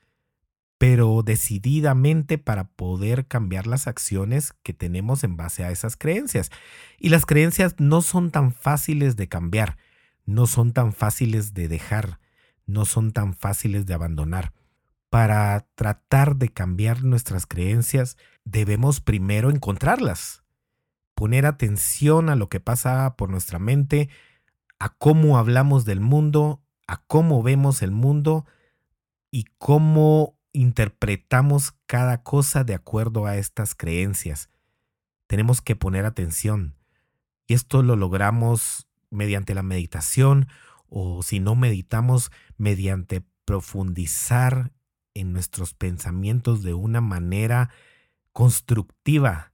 pero 0.79 1.23
decididamente 1.23 2.39
para 2.39 2.65
poder 2.65 3.27
cambiar 3.27 3.67
las 3.67 3.87
acciones 3.87 4.55
que 4.63 4.73
tenemos 4.73 5.25
en 5.25 5.37
base 5.37 5.65
a 5.65 5.71
esas 5.71 5.97
creencias. 5.97 6.51
Y 6.99 7.11
las 7.11 7.27
creencias 7.27 7.75
no 7.79 8.01
son 8.01 8.31
tan 8.31 8.53
fáciles 8.53 9.17
de 9.17 9.29
cambiar, 9.29 9.77
no 10.25 10.47
son 10.47 10.73
tan 10.73 10.95
fáciles 10.95 11.53
de 11.53 11.69
dejar, 11.69 12.19
no 12.65 12.87
son 12.87 13.13
tan 13.13 13.35
fáciles 13.35 13.85
de 13.85 13.95
abandonar 13.95 14.55
para 15.11 15.67
tratar 15.75 16.37
de 16.37 16.49
cambiar 16.49 17.03
nuestras 17.03 17.45
creencias, 17.45 18.17
debemos 18.51 19.01
primero 19.01 19.51
encontrarlas, 19.51 20.43
poner 21.15 21.47
atención 21.47 22.29
a 22.29 22.37
lo 22.37 22.49
que 22.49 22.61
pasa 22.61 23.17
por 23.17 23.31
nuestra 23.31 23.59
mente, 23.59 24.09
a 24.79 24.91
cómo 24.91 25.39
hablamos 25.39 25.85
del 25.85 26.01
mundo, 26.01 26.63
a 26.87 27.03
cómo 27.07 27.43
vemos 27.43 27.83
el 27.83 27.91
mundo 27.93 28.47
y 29.31 29.45
cómo 29.59 30.39
interpretamos 30.53 31.75
cada 31.87 32.23
cosa 32.23 32.65
de 32.65 32.75
acuerdo 32.75 33.27
a 33.27 33.37
estas 33.37 33.75
creencias. 33.75 34.51
Tenemos 35.27 35.61
que 35.61 35.77
poner 35.77 36.05
atención. 36.05 36.75
Y 37.47 37.55
esto 37.55 37.83
lo 37.83 37.95
logramos 37.95 38.89
mediante 39.11 39.55
la 39.55 39.63
meditación 39.63 40.49
o 40.89 41.23
si 41.23 41.39
no 41.39 41.55
meditamos, 41.55 42.33
mediante 42.57 43.23
profundizar 43.45 44.73
en 45.15 45.33
nuestros 45.33 45.75
pensamientos 45.75 46.63
de 46.63 46.75
una 46.75 47.01
manera 47.01 47.71
constructiva, 48.33 49.53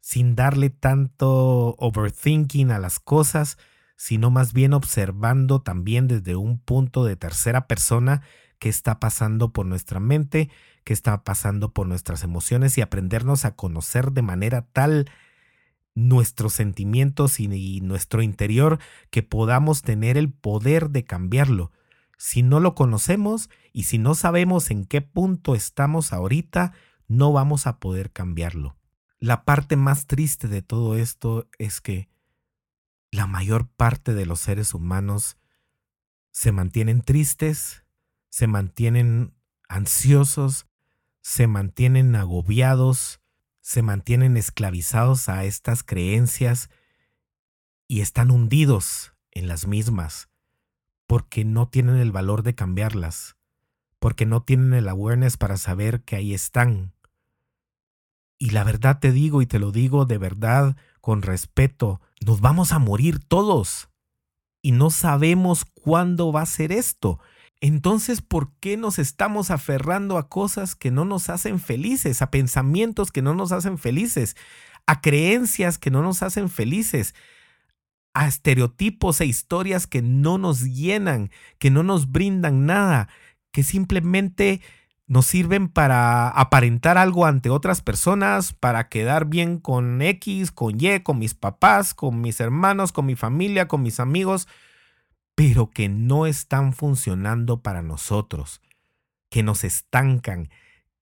sin 0.00 0.34
darle 0.34 0.70
tanto 0.70 1.74
overthinking 1.78 2.70
a 2.70 2.78
las 2.78 2.98
cosas, 2.98 3.58
sino 3.96 4.30
más 4.30 4.52
bien 4.52 4.72
observando 4.72 5.60
también 5.60 6.08
desde 6.08 6.34
un 6.34 6.58
punto 6.58 7.04
de 7.04 7.16
tercera 7.16 7.66
persona 7.68 8.22
qué 8.58 8.68
está 8.68 9.00
pasando 9.00 9.52
por 9.52 9.66
nuestra 9.66 10.00
mente, 10.00 10.50
qué 10.84 10.92
está 10.92 11.24
pasando 11.24 11.72
por 11.72 11.86
nuestras 11.86 12.22
emociones 12.22 12.76
y 12.78 12.80
aprendernos 12.80 13.44
a 13.44 13.54
conocer 13.54 14.12
de 14.12 14.22
manera 14.22 14.66
tal 14.72 15.10
nuestros 15.94 16.52
sentimientos 16.54 17.40
y, 17.40 17.80
nuestro 17.80 18.22
interior 18.22 18.78
que 19.10 19.22
podamos 19.22 19.82
tener 19.82 20.16
el 20.16 20.32
poder 20.32 20.90
de 20.90 21.04
cambiarlo. 21.04 21.70
Si 22.18 22.42
no 22.42 22.60
lo 22.60 22.74
conocemos 22.74 23.50
y 23.72 23.84
si 23.84 23.98
no 23.98 24.14
sabemos 24.14 24.70
en 24.70 24.84
qué 24.84 25.00
punto 25.00 25.54
estamos 25.54 26.12
ahorita, 26.12 26.72
no 27.16 27.32
vamos 27.32 27.66
a 27.66 27.78
poder 27.78 28.10
cambiarlo. 28.10 28.76
La 29.18 29.44
parte 29.44 29.76
más 29.76 30.06
triste 30.06 30.48
de 30.48 30.62
todo 30.62 30.96
esto 30.96 31.48
es 31.58 31.80
que 31.80 32.08
la 33.10 33.26
mayor 33.26 33.68
parte 33.68 34.14
de 34.14 34.26
los 34.26 34.40
seres 34.40 34.74
humanos 34.74 35.36
se 36.30 36.52
mantienen 36.52 37.02
tristes, 37.02 37.84
se 38.30 38.46
mantienen 38.46 39.34
ansiosos, 39.68 40.66
se 41.20 41.46
mantienen 41.46 42.16
agobiados, 42.16 43.20
se 43.60 43.82
mantienen 43.82 44.36
esclavizados 44.36 45.28
a 45.28 45.44
estas 45.44 45.84
creencias 45.84 46.70
y 47.86 48.00
están 48.00 48.30
hundidos 48.30 49.14
en 49.30 49.46
las 49.48 49.66
mismas 49.66 50.30
porque 51.06 51.44
no 51.44 51.68
tienen 51.68 51.96
el 51.96 52.10
valor 52.10 52.42
de 52.42 52.54
cambiarlas, 52.54 53.36
porque 53.98 54.24
no 54.24 54.42
tienen 54.42 54.72
el 54.72 54.88
awareness 54.88 55.36
para 55.36 55.58
saber 55.58 56.02
que 56.04 56.16
ahí 56.16 56.32
están. 56.32 56.94
Y 58.42 58.50
la 58.50 58.64
verdad 58.64 58.98
te 58.98 59.12
digo 59.12 59.40
y 59.40 59.46
te 59.46 59.60
lo 59.60 59.70
digo 59.70 60.04
de 60.04 60.18
verdad, 60.18 60.76
con 61.00 61.22
respeto, 61.22 62.00
nos 62.26 62.40
vamos 62.40 62.72
a 62.72 62.80
morir 62.80 63.20
todos. 63.20 63.88
Y 64.60 64.72
no 64.72 64.90
sabemos 64.90 65.64
cuándo 65.64 66.32
va 66.32 66.42
a 66.42 66.46
ser 66.46 66.72
esto. 66.72 67.20
Entonces, 67.60 68.20
¿por 68.20 68.52
qué 68.58 68.76
nos 68.76 68.98
estamos 68.98 69.52
aferrando 69.52 70.18
a 70.18 70.28
cosas 70.28 70.74
que 70.74 70.90
no 70.90 71.04
nos 71.04 71.30
hacen 71.30 71.60
felices, 71.60 72.20
a 72.20 72.32
pensamientos 72.32 73.12
que 73.12 73.22
no 73.22 73.32
nos 73.32 73.52
hacen 73.52 73.78
felices, 73.78 74.36
a 74.88 75.00
creencias 75.00 75.78
que 75.78 75.92
no 75.92 76.02
nos 76.02 76.24
hacen 76.24 76.48
felices? 76.48 77.14
a 78.14 78.26
estereotipos 78.26 79.22
e 79.22 79.26
historias 79.26 79.86
que 79.86 80.02
no 80.02 80.36
nos 80.36 80.64
llenan, 80.64 81.30
que 81.58 81.70
no 81.70 81.82
nos 81.82 82.12
brindan 82.12 82.66
nada, 82.66 83.08
que 83.52 83.62
simplemente 83.62 84.60
nos 85.12 85.26
sirven 85.26 85.68
para 85.68 86.30
aparentar 86.30 86.96
algo 86.96 87.26
ante 87.26 87.50
otras 87.50 87.82
personas, 87.82 88.54
para 88.54 88.88
quedar 88.88 89.26
bien 89.26 89.58
con 89.58 90.00
X, 90.00 90.52
con 90.52 90.80
Y, 90.80 91.00
con 91.00 91.18
mis 91.18 91.34
papás, 91.34 91.92
con 91.92 92.22
mis 92.22 92.40
hermanos, 92.40 92.92
con 92.92 93.04
mi 93.04 93.14
familia, 93.14 93.68
con 93.68 93.82
mis 93.82 94.00
amigos, 94.00 94.48
pero 95.34 95.68
que 95.68 95.90
no 95.90 96.24
están 96.24 96.72
funcionando 96.72 97.60
para 97.60 97.82
nosotros, 97.82 98.62
que 99.28 99.42
nos 99.42 99.64
estancan, 99.64 100.48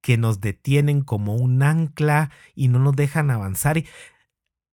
que 0.01 0.16
nos 0.16 0.40
detienen 0.40 1.03
como 1.03 1.37
un 1.37 1.62
ancla 1.62 2.33
y 2.57 2.66
no 2.66 2.81
nos 2.81 2.96
dejan 2.96 3.31
avanzar 3.31 3.81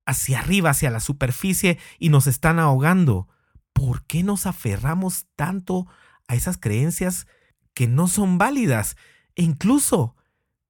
hacia 0.08 0.39
arriba, 0.39 0.71
hacia 0.71 0.89
la 0.89 1.00
superficie 1.00 1.78
y 2.00 2.10
nos 2.10 2.26
están 2.26 2.58
ahogando. 2.58 3.28
¿Por 3.71 4.04
qué 4.08 4.23
nos 4.23 4.47
aferramos 4.47 5.28
tanto 5.36 5.86
a 6.28 6.34
esas 6.34 6.58
creencias 6.58 7.28
que 7.76 7.88
no 7.88 8.08
son 8.08 8.39
válidas? 8.39 8.97
E 9.38 9.43
incluso 9.43 10.15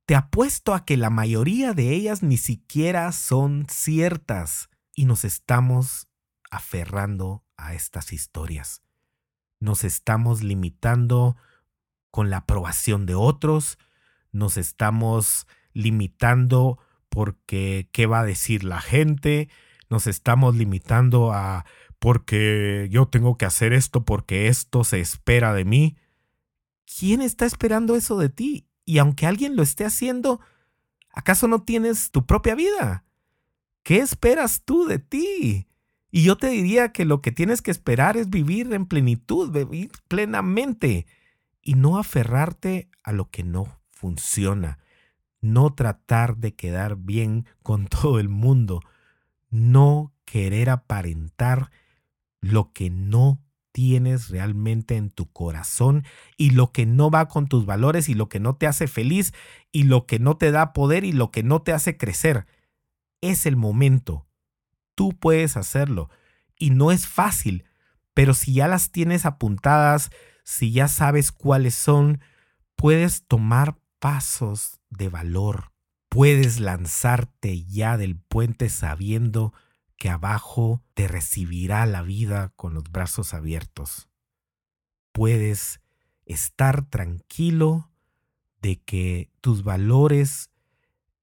te 0.05 0.13
apuesto 0.15 0.75
a 0.75 0.85
que 0.85 0.97
la 0.97 1.09
mayoría 1.09 1.73
de 1.73 1.93
ellas 1.93 2.21
ni 2.21 2.37
siquiera 2.37 3.11
son 3.13 3.65
ciertas 3.69 4.69
y 4.93 5.05
nos 5.05 5.23
estamos 5.23 6.07
aferrando 6.51 7.43
a 7.55 7.73
estas 7.73 8.13
historias. 8.13 8.83
Nos 9.59 9.83
estamos 9.83 10.43
limitando 10.43 11.37
con 12.11 12.29
la 12.29 12.37
aprobación 12.37 13.05
de 13.05 13.15
otros, 13.15 13.79
nos 14.31 14.57
estamos 14.57 15.47
limitando 15.73 16.77
porque 17.09 17.89
qué 17.93 18.05
va 18.05 18.19
a 18.19 18.25
decir 18.25 18.63
la 18.63 18.81
gente, 18.81 19.49
nos 19.89 20.07
estamos 20.07 20.55
limitando 20.55 21.31
a 21.31 21.65
porque 21.99 22.87
yo 22.91 23.07
tengo 23.07 23.37
que 23.37 23.45
hacer 23.45 23.71
esto 23.73 24.03
porque 24.03 24.47
esto 24.47 24.83
se 24.83 24.99
espera 24.99 25.53
de 25.53 25.65
mí. 25.65 25.97
¿Quién 26.87 27.21
está 27.21 27.45
esperando 27.45 27.95
eso 27.95 28.17
de 28.17 28.29
ti? 28.29 28.65
Y 28.85 28.99
aunque 28.99 29.25
alguien 29.25 29.55
lo 29.55 29.63
esté 29.63 29.83
haciendo, 29.83 30.39
¿acaso 31.11 31.47
no 31.47 31.63
tienes 31.63 32.11
tu 32.11 32.25
propia 32.25 32.55
vida? 32.55 33.03
¿Qué 33.83 33.97
esperas 33.97 34.63
tú 34.63 34.85
de 34.85 34.99
ti? 34.99 35.67
Y 36.11 36.23
yo 36.23 36.37
te 36.37 36.47
diría 36.47 36.93
que 36.93 37.03
lo 37.03 37.21
que 37.21 37.33
tienes 37.33 37.61
que 37.61 37.71
esperar 37.71 38.15
es 38.15 38.29
vivir 38.29 38.71
en 38.73 38.85
plenitud, 38.85 39.51
vivir 39.51 39.91
plenamente 40.07 41.05
y 41.61 41.73
no 41.73 41.97
aferrarte 41.97 42.89
a 43.03 43.11
lo 43.11 43.29
que 43.29 43.43
no 43.43 43.81
funciona. 43.91 44.79
No 45.41 45.73
tratar 45.73 46.37
de 46.37 46.55
quedar 46.55 46.95
bien 46.95 47.45
con 47.61 47.87
todo 47.87 48.19
el 48.19 48.29
mundo. 48.29 48.81
No 49.49 50.13
querer 50.25 50.69
aparentar 50.69 51.69
lo 52.39 52.71
que 52.71 52.89
no 52.89 53.41
tienes 53.77 54.29
realmente 54.29 54.95
en 54.95 55.11
tu 55.11 55.31
corazón 55.31 56.03
y 56.35 56.49
lo 56.49 56.71
que 56.71 56.87
no 56.87 57.11
va 57.11 57.27
con 57.27 57.45
tus 57.45 57.67
valores 57.67 58.09
y 58.09 58.15
lo 58.15 58.27
que 58.27 58.39
no 58.39 58.55
te 58.55 58.65
hace 58.65 58.87
feliz 58.87 59.35
y 59.71 59.83
lo 59.83 60.07
que 60.07 60.17
no 60.17 60.35
te 60.35 60.49
da 60.49 60.73
poder 60.73 61.03
y 61.03 61.11
lo 61.11 61.29
que 61.29 61.43
no 61.43 61.61
te 61.61 61.73
hace 61.73 61.95
crecer. 61.95 62.47
Es 63.21 63.45
el 63.45 63.55
momento. 63.55 64.25
Tú 64.95 65.09
puedes 65.09 65.57
hacerlo. 65.57 66.09
Y 66.57 66.71
no 66.71 66.91
es 66.91 67.05
fácil, 67.05 67.65
pero 68.15 68.33
si 68.33 68.53
ya 68.53 68.67
las 68.67 68.91
tienes 68.91 69.27
apuntadas, 69.27 70.09
si 70.43 70.71
ya 70.71 70.87
sabes 70.87 71.31
cuáles 71.31 71.75
son, 71.75 72.19
puedes 72.75 73.27
tomar 73.27 73.77
pasos 73.99 74.79
de 74.89 75.07
valor. 75.09 75.71
Puedes 76.09 76.59
lanzarte 76.59 77.63
ya 77.65 77.95
del 77.95 78.17
puente 78.17 78.69
sabiendo 78.69 79.53
que 79.97 80.09
abajo 80.09 80.83
te 80.93 81.07
recibirá 81.07 81.85
la 81.85 82.01
vida 82.01 82.53
con 82.55 82.73
los 82.73 82.85
brazos 82.91 83.33
abiertos. 83.33 84.09
Puedes 85.11 85.81
estar 86.25 86.85
tranquilo 86.89 87.91
de 88.61 88.79
que 88.81 89.31
tus 89.41 89.63
valores 89.63 90.51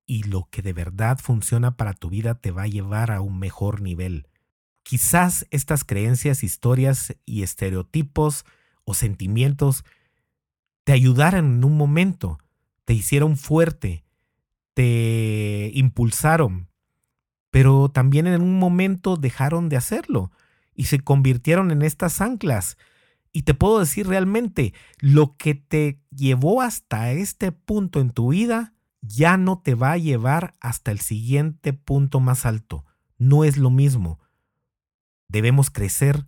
y 0.06 0.24
lo 0.24 0.48
que 0.50 0.62
de 0.62 0.72
verdad 0.72 1.18
funciona 1.18 1.76
para 1.76 1.94
tu 1.94 2.10
vida 2.10 2.34
te 2.34 2.50
va 2.50 2.62
a 2.62 2.68
llevar 2.68 3.10
a 3.10 3.20
un 3.20 3.38
mejor 3.38 3.80
nivel. 3.80 4.28
Quizás 4.82 5.46
estas 5.50 5.84
creencias, 5.84 6.42
historias 6.42 7.16
y 7.24 7.42
estereotipos 7.42 8.44
o 8.84 8.92
sentimientos 8.92 9.84
te 10.84 10.92
ayudaran 10.92 11.46
en 11.46 11.64
un 11.64 11.76
momento, 11.76 12.38
te 12.84 12.92
hicieron 12.92 13.38
fuerte, 13.38 14.04
te 14.74 15.70
impulsaron, 15.74 16.68
pero 17.54 17.88
también 17.88 18.26
en 18.26 18.42
un 18.42 18.58
momento 18.58 19.16
dejaron 19.16 19.68
de 19.68 19.76
hacerlo 19.76 20.32
y 20.74 20.86
se 20.86 20.98
convirtieron 20.98 21.70
en 21.70 21.82
estas 21.82 22.20
anclas. 22.20 22.78
Y 23.30 23.42
te 23.42 23.54
puedo 23.54 23.78
decir 23.78 24.08
realmente, 24.08 24.74
lo 24.98 25.36
que 25.36 25.54
te 25.54 26.00
llevó 26.10 26.62
hasta 26.62 27.12
este 27.12 27.52
punto 27.52 28.00
en 28.00 28.10
tu 28.10 28.32
vida 28.32 28.74
ya 29.02 29.36
no 29.36 29.62
te 29.62 29.76
va 29.76 29.92
a 29.92 29.98
llevar 29.98 30.54
hasta 30.58 30.90
el 30.90 30.98
siguiente 30.98 31.72
punto 31.72 32.18
más 32.18 32.44
alto. 32.44 32.86
No 33.18 33.44
es 33.44 33.56
lo 33.56 33.70
mismo. 33.70 34.18
Debemos 35.28 35.70
crecer, 35.70 36.26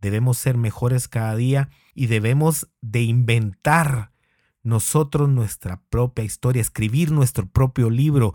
debemos 0.00 0.38
ser 0.38 0.56
mejores 0.56 1.08
cada 1.08 1.34
día 1.34 1.70
y 1.92 2.06
debemos 2.06 2.70
de 2.82 3.02
inventar 3.02 4.12
nosotros 4.62 5.28
nuestra 5.28 5.82
propia 5.90 6.22
historia, 6.22 6.62
escribir 6.62 7.10
nuestro 7.10 7.48
propio 7.48 7.90
libro, 7.90 8.32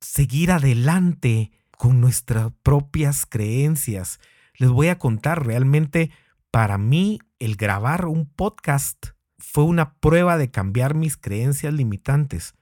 seguir 0.00 0.50
adelante 0.50 1.52
con 1.76 2.00
nuestras 2.00 2.52
propias 2.62 3.26
creencias. 3.26 4.20
Les 4.54 4.70
voy 4.70 4.88
a 4.88 4.98
contar, 4.98 5.46
realmente 5.46 6.10
para 6.50 6.78
mí 6.78 7.18
el 7.38 7.56
grabar 7.56 8.06
un 8.06 8.26
podcast 8.26 9.08
fue 9.38 9.64
una 9.64 9.94
prueba 9.94 10.38
de 10.38 10.50
cambiar 10.50 10.94
mis 10.94 11.16
creencias 11.16 11.72
limitantes, 11.74 12.54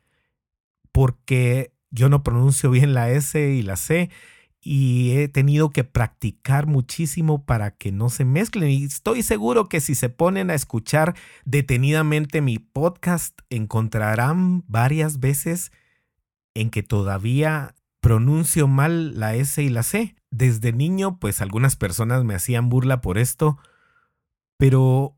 porque 0.91 1.73
yo 1.91 2.09
no 2.09 2.23
pronuncio 2.25 2.71
bien 2.71 2.95
la 2.95 3.11
S 3.11 3.41
y 3.41 3.63
la 3.63 3.77
C 3.77 4.11
y 4.61 5.13
he 5.13 5.29
tenido 5.29 5.71
que 5.71 5.85
practicar 5.85 6.67
muchísimo 6.67 7.45
para 7.45 7.73
que 7.73 7.93
no 7.93 8.09
se 8.09 8.25
mezclen. 8.25 8.71
Y 8.71 8.85
estoy 8.85 9.23
seguro 9.23 9.69
que 9.69 9.81
si 9.81 9.95
se 9.95 10.09
ponen 10.09 10.51
a 10.51 10.55
escuchar 10.55 11.15
detenidamente 11.45 12.41
mi 12.41 12.59
podcast, 12.59 13.39
encontrarán 13.51 14.65
varias 14.67 15.21
veces 15.21 15.71
en 16.55 16.71
que 16.71 16.83
todavía 16.83 17.75
pronuncio 18.01 18.69
mal 18.69 19.19
la 19.19 19.35
S 19.35 19.63
y 19.63 19.69
la 19.69 19.83
C. 19.83 20.17
Desde 20.31 20.73
niño, 20.73 21.19
pues 21.19 21.41
algunas 21.41 21.77
personas 21.77 22.25
me 22.25 22.35
hacían 22.35 22.69
burla 22.69 23.01
por 23.01 23.19
esto, 23.19 23.59
pero 24.57 25.17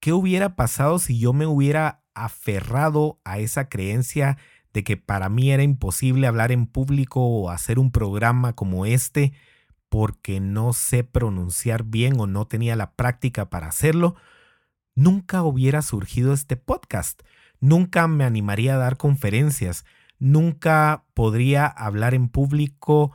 ¿qué 0.00 0.12
hubiera 0.12 0.56
pasado 0.56 0.98
si 0.98 1.18
yo 1.18 1.32
me 1.32 1.46
hubiera 1.46 2.02
aferrado 2.14 3.20
a 3.24 3.38
esa 3.38 3.68
creencia 3.68 4.38
de 4.72 4.84
que 4.84 4.96
para 4.96 5.28
mí 5.28 5.50
era 5.50 5.62
imposible 5.62 6.26
hablar 6.26 6.52
en 6.52 6.66
público 6.66 7.24
o 7.24 7.50
hacer 7.50 7.78
un 7.78 7.90
programa 7.90 8.54
como 8.54 8.86
este 8.86 9.32
porque 9.88 10.40
no 10.40 10.72
sé 10.72 11.04
pronunciar 11.04 11.84
bien 11.84 12.20
o 12.20 12.26
no 12.26 12.46
tenía 12.46 12.76
la 12.76 12.92
práctica 12.92 13.48
para 13.48 13.68
hacerlo, 13.68 14.16
nunca 14.94 15.42
hubiera 15.42 15.82
surgido 15.82 16.32
este 16.32 16.56
podcast, 16.56 17.22
nunca 17.60 18.06
me 18.06 18.24
animaría 18.24 18.74
a 18.74 18.78
dar 18.78 18.96
conferencias, 18.96 19.84
nunca 20.18 21.04
podría 21.14 21.66
hablar 21.66 22.14
en 22.14 22.28
público 22.28 23.12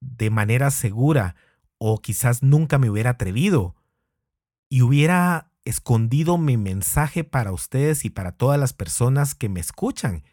de 0.00 0.30
manera 0.30 0.70
segura 0.70 1.36
o 1.78 2.00
quizás 2.00 2.42
nunca 2.42 2.78
me 2.78 2.90
hubiera 2.90 3.10
atrevido 3.10 3.74
y 4.68 4.82
hubiera 4.82 5.50
escondido 5.64 6.38
mi 6.38 6.56
mensaje 6.56 7.24
para 7.24 7.52
ustedes 7.52 8.04
y 8.04 8.10
para 8.10 8.32
todas 8.32 8.58
las 8.58 8.72
personas 8.72 9.34
que 9.34 9.48
me 9.48 9.60
escuchan. 9.60 10.24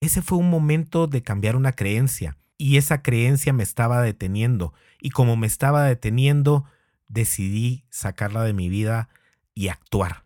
Ese 0.00 0.22
fue 0.22 0.38
un 0.38 0.50
momento 0.50 1.06
de 1.06 1.22
cambiar 1.22 1.56
una 1.56 1.72
creencia 1.72 2.36
y 2.56 2.76
esa 2.76 3.02
creencia 3.02 3.52
me 3.52 3.62
estaba 3.62 4.02
deteniendo 4.02 4.74
y 5.00 5.10
como 5.10 5.36
me 5.36 5.46
estaba 5.46 5.84
deteniendo 5.84 6.64
decidí 7.08 7.84
sacarla 7.90 8.44
de 8.44 8.52
mi 8.52 8.68
vida 8.68 9.08
y 9.54 9.68
actuar. 9.68 10.24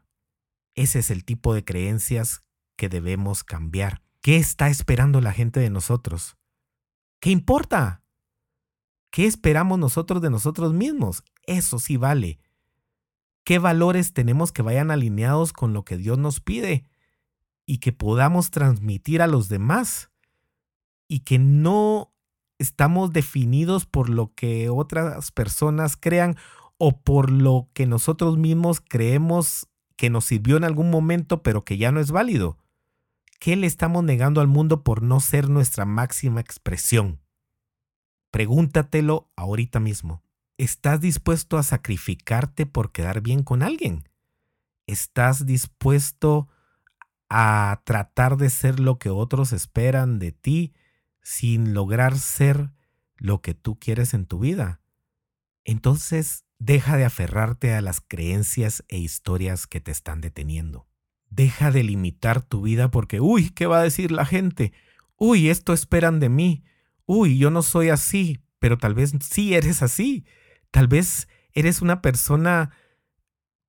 Ese 0.74 0.98
es 0.98 1.11
el 1.11 1.24
tipo 1.24 1.54
de 1.54 1.64
creencias 1.64 2.42
que 2.76 2.88
debemos 2.88 3.44
cambiar. 3.44 4.02
¿Qué 4.22 4.37
está 4.37 4.68
esperando 4.68 5.20
la 5.20 5.32
gente 5.32 5.58
de 5.58 5.68
nosotros? 5.68 6.37
¿Qué 7.18 7.30
importa? 7.30 8.04
¿Qué 9.10 9.27
esperamos 9.27 9.81
nosotros 9.81 10.23
de 10.23 10.31
nosotros 10.31 10.73
mismos? 10.73 11.25
Eso 11.44 11.81
sí 11.81 11.96
vale. 11.96 12.38
¿Qué 13.42 13.58
valores 13.58 14.12
tenemos 14.12 14.52
que 14.52 14.62
vayan 14.62 14.92
alineados 14.92 15.52
con 15.52 15.73
lo 15.73 15.85
que 15.85 15.96
Dios 15.96 16.18
nos 16.18 16.38
pide 16.38 16.87
y 17.66 17.79
que 17.79 17.92
podamos 17.92 18.52
transmitir 18.52 19.23
a 19.23 19.27
los 19.27 19.48
demás? 19.48 20.12
Y 21.08 21.20
que 21.20 21.40
no 21.40 22.14
estamos 22.58 23.10
definidos 23.10 23.87
por 23.87 24.08
lo 24.08 24.33
que 24.37 24.70
otras 24.70 25.33
personas 25.33 25.96
crean 25.96 26.37
o 26.79 27.00
por 27.02 27.29
lo 27.29 27.68
que 27.73 27.87
nosotros 27.87 28.38
mismos 28.38 28.81
creemos 28.81 29.66
que 29.96 30.10
nos 30.10 30.27
sirvió 30.27 30.56
en 30.58 30.64
algún 30.64 30.90
momento 30.90 31.42
pero 31.42 31.64
que 31.64 31.77
ya 31.77 31.90
no 31.90 31.98
es 31.98 32.12
válido. 32.12 32.62
¿Qué 33.42 33.56
le 33.56 33.66
estamos 33.66 34.04
negando 34.04 34.40
al 34.40 34.46
mundo 34.46 34.84
por 34.84 35.02
no 35.02 35.18
ser 35.18 35.48
nuestra 35.48 35.84
máxima 35.84 36.40
expresión? 36.40 37.20
Pregúntatelo 38.30 39.32
ahorita 39.34 39.80
mismo. 39.80 40.22
¿Estás 40.58 41.00
dispuesto 41.00 41.58
a 41.58 41.64
sacrificarte 41.64 42.66
por 42.66 42.92
quedar 42.92 43.20
bien 43.20 43.42
con 43.42 43.64
alguien? 43.64 44.08
¿Estás 44.86 45.44
dispuesto 45.44 46.46
a 47.28 47.82
tratar 47.84 48.36
de 48.36 48.48
ser 48.48 48.78
lo 48.78 49.00
que 49.00 49.10
otros 49.10 49.52
esperan 49.52 50.20
de 50.20 50.30
ti 50.30 50.72
sin 51.20 51.74
lograr 51.74 52.16
ser 52.16 52.70
lo 53.16 53.42
que 53.42 53.54
tú 53.54 53.76
quieres 53.76 54.14
en 54.14 54.24
tu 54.26 54.38
vida? 54.38 54.80
Entonces 55.64 56.44
Deja 56.64 56.96
de 56.96 57.04
aferrarte 57.04 57.74
a 57.74 57.80
las 57.80 58.00
creencias 58.00 58.84
e 58.86 58.96
historias 58.96 59.66
que 59.66 59.80
te 59.80 59.90
están 59.90 60.20
deteniendo. 60.20 60.86
Deja 61.35 61.70
de 61.70 61.83
limitar 61.83 62.42
tu 62.42 62.60
vida 62.60 62.90
porque, 62.90 63.18
uy, 63.18 63.48
¿qué 63.50 63.64
va 63.66 63.78
a 63.78 63.83
decir 63.83 64.12
la 64.12 64.26
gente? 64.26 64.74
Uy, 65.16 65.48
esto 65.48 65.72
esperan 65.72 66.20
de 66.20 66.28
mí. 66.28 66.62
Uy, 67.06 67.38
yo 67.38 67.50
no 67.50 67.62
soy 67.62 67.88
así, 67.88 68.42
pero 68.58 68.76
tal 68.76 68.92
vez 68.92 69.14
sí 69.22 69.54
eres 69.54 69.83
así. 69.83 70.26
Tal 70.70 70.88
vez 70.88 71.28
eres 71.54 71.80
una 71.80 72.02
persona 72.02 72.72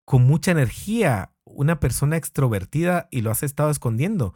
con 0.04 0.24
mucha 0.24 0.52
energía, 0.52 1.32
una 1.46 1.80
persona 1.80 2.18
extrovertida 2.18 3.08
y 3.12 3.22
lo 3.22 3.32
has 3.32 3.44
estado 3.44 3.70
escondiendo. 3.70 4.34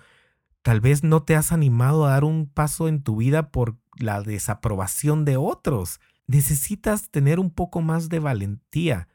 Tal 0.61 0.79
vez 0.79 1.03
no 1.03 1.23
te 1.23 1.35
has 1.35 1.51
animado 1.51 2.05
a 2.05 2.11
dar 2.11 2.23
un 2.23 2.47
paso 2.47 2.87
en 2.87 3.03
tu 3.03 3.17
vida 3.17 3.51
por 3.51 3.77
la 3.97 4.21
desaprobación 4.21 5.25
de 5.25 5.35
otros. 5.35 5.99
Necesitas 6.27 7.09
tener 7.09 7.41
un 7.41 7.51
poco 7.51 7.81
más 7.81 8.07
de 8.07 8.19
valentía. 8.19 9.09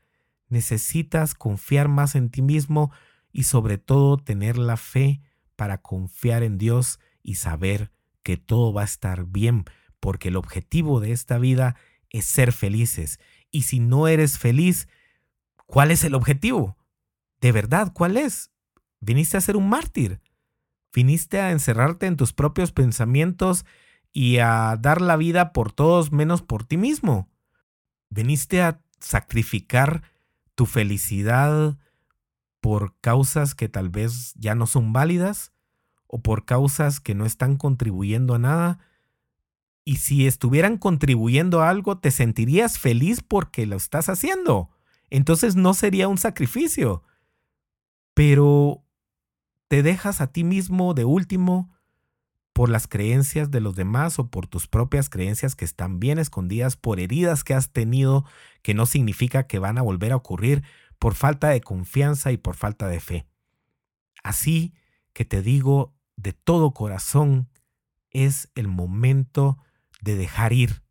Necesitas 0.49 1.35
confiar 1.35 1.89
más 1.89 2.15
en 2.15 2.29
ti 2.29 2.43
mismo 2.43 2.93
y 3.33 3.45
sobre 3.45 3.79
todo 3.79 4.19
tener 4.19 4.59
la 4.59 4.77
fe 4.77 5.23
para 5.57 5.79
confiar 5.79 6.43
en 6.43 6.59
Dios 6.59 7.01
y 7.23 7.37
saber 7.37 7.91
que 8.23 8.37
todo 8.37 8.73
va 8.73 8.83
a 8.83 8.87
estar 8.87 9.27
bien, 9.27 9.65
porque 10.01 10.29
el 10.29 10.37
objetivo 10.37 11.01
de 11.01 11.13
esta 11.13 11.39
vida 11.39 11.77
es 12.11 12.27
ser 12.27 12.53
felices. 12.53 13.19
Y 13.51 13.63
si 13.63 13.81
no 13.81 14.09
eres 14.09 14.39
feliz, 14.39 14.89
¿cuál 15.67 15.91
es 15.91 16.05
el 16.05 16.15
objetivo? 16.15 16.77
De 17.41 17.53
verdad, 17.53 17.93
¿cuál 17.93 18.17
es? 18.17 18.51
Viniste 19.01 19.37
a 19.37 19.41
ser 19.41 19.57
un 19.57 19.69
mártir. 19.69 20.21
Viniste 20.95 21.41
a 21.41 21.51
encerrarte 21.51 22.07
en 22.07 22.17
tus 22.17 22.33
propios 22.33 22.71
pensamientos 22.71 23.65
y 24.13 24.39
a 24.39 24.77
dar 24.79 25.01
la 25.01 25.17
vida 25.17 25.53
por 25.53 25.73
todos 25.73 26.13
menos 26.13 26.43
por 26.43 26.65
ti 26.65 26.77
mismo. 26.77 27.31
Viniste 28.11 28.63
a 28.63 28.83
sacrificar 29.01 30.03
tu 30.55 30.67
felicidad 30.67 31.79
por 32.63 32.95
causas 33.01 33.57
que 33.57 33.69
tal 33.69 33.91
vez 33.91 34.33
ya 34.37 34.55
no 34.55 34.69
son 34.69 34.93
válidas 34.93 35.53
o 36.07 36.23
por 36.23 36.45
causas 36.45 37.01
que 37.01 37.13
no 37.15 37.27
están 37.27 37.57
contribuyendo 37.57 38.37
a 38.37 38.39
nada. 38.39 38.79
Y 39.85 39.97
si 39.97 40.29
estuvieran 40.29 40.79
contribuyendo 40.79 41.61
a 41.61 41.69
algo, 41.69 41.99
te 41.99 42.13
sentirías 42.13 42.79
feliz 42.79 43.21
porque 43.21 43.67
lo 43.67 43.77
estás 43.77 44.09
haciendo. 44.09 44.71
Entonces 45.11 45.57
no 45.57 45.75
sería 45.75 46.07
un 46.07 46.19
sacrificio. 46.19 47.03
Pero 48.15 48.85
te 49.67 49.83
dejas 49.83 50.21
a 50.21 50.29
ti 50.29 50.45
mismo 50.45 50.95
de 50.95 51.05
último 51.05 51.73
por 52.53 52.69
las 52.69 52.87
creencias 52.87 53.51
de 53.51 53.61
los 53.61 53.75
demás 53.75 54.21
o 54.21 54.29
por 54.29 54.47
tus 54.47 54.69
propias 54.69 55.09
creencias 55.09 55.57
que 55.57 55.65
están 55.65 55.99
bien 55.99 56.21
escondidas, 56.21 56.77
por 56.77 57.01
heridas 57.01 57.43
que 57.43 57.55
has 57.55 57.73
tenido 57.73 58.25
que 58.63 58.75
no 58.75 58.87
significa 58.87 59.49
que 59.49 59.59
van 59.59 59.79
a 59.79 59.83
volver 59.83 60.13
a 60.13 60.17
ocurrir, 60.17 60.63
por 61.03 61.17
falta 61.17 61.49
de 61.49 61.61
confianza 61.61 62.31
y 62.31 62.37
por 62.37 62.55
falta 62.55 62.87
de 62.87 63.01
fe. 63.01 63.27
Así 64.23 64.73
que 65.13 65.25
te 65.25 65.43
digo 65.43 65.97
de 66.15 66.33
todo 66.33 66.75
corazón, 66.75 67.49
es 68.11 68.53
el 68.55 68.69
momento 68.69 69.59
de 70.01 70.15
dejar 70.15 70.53
ir, 70.53 70.85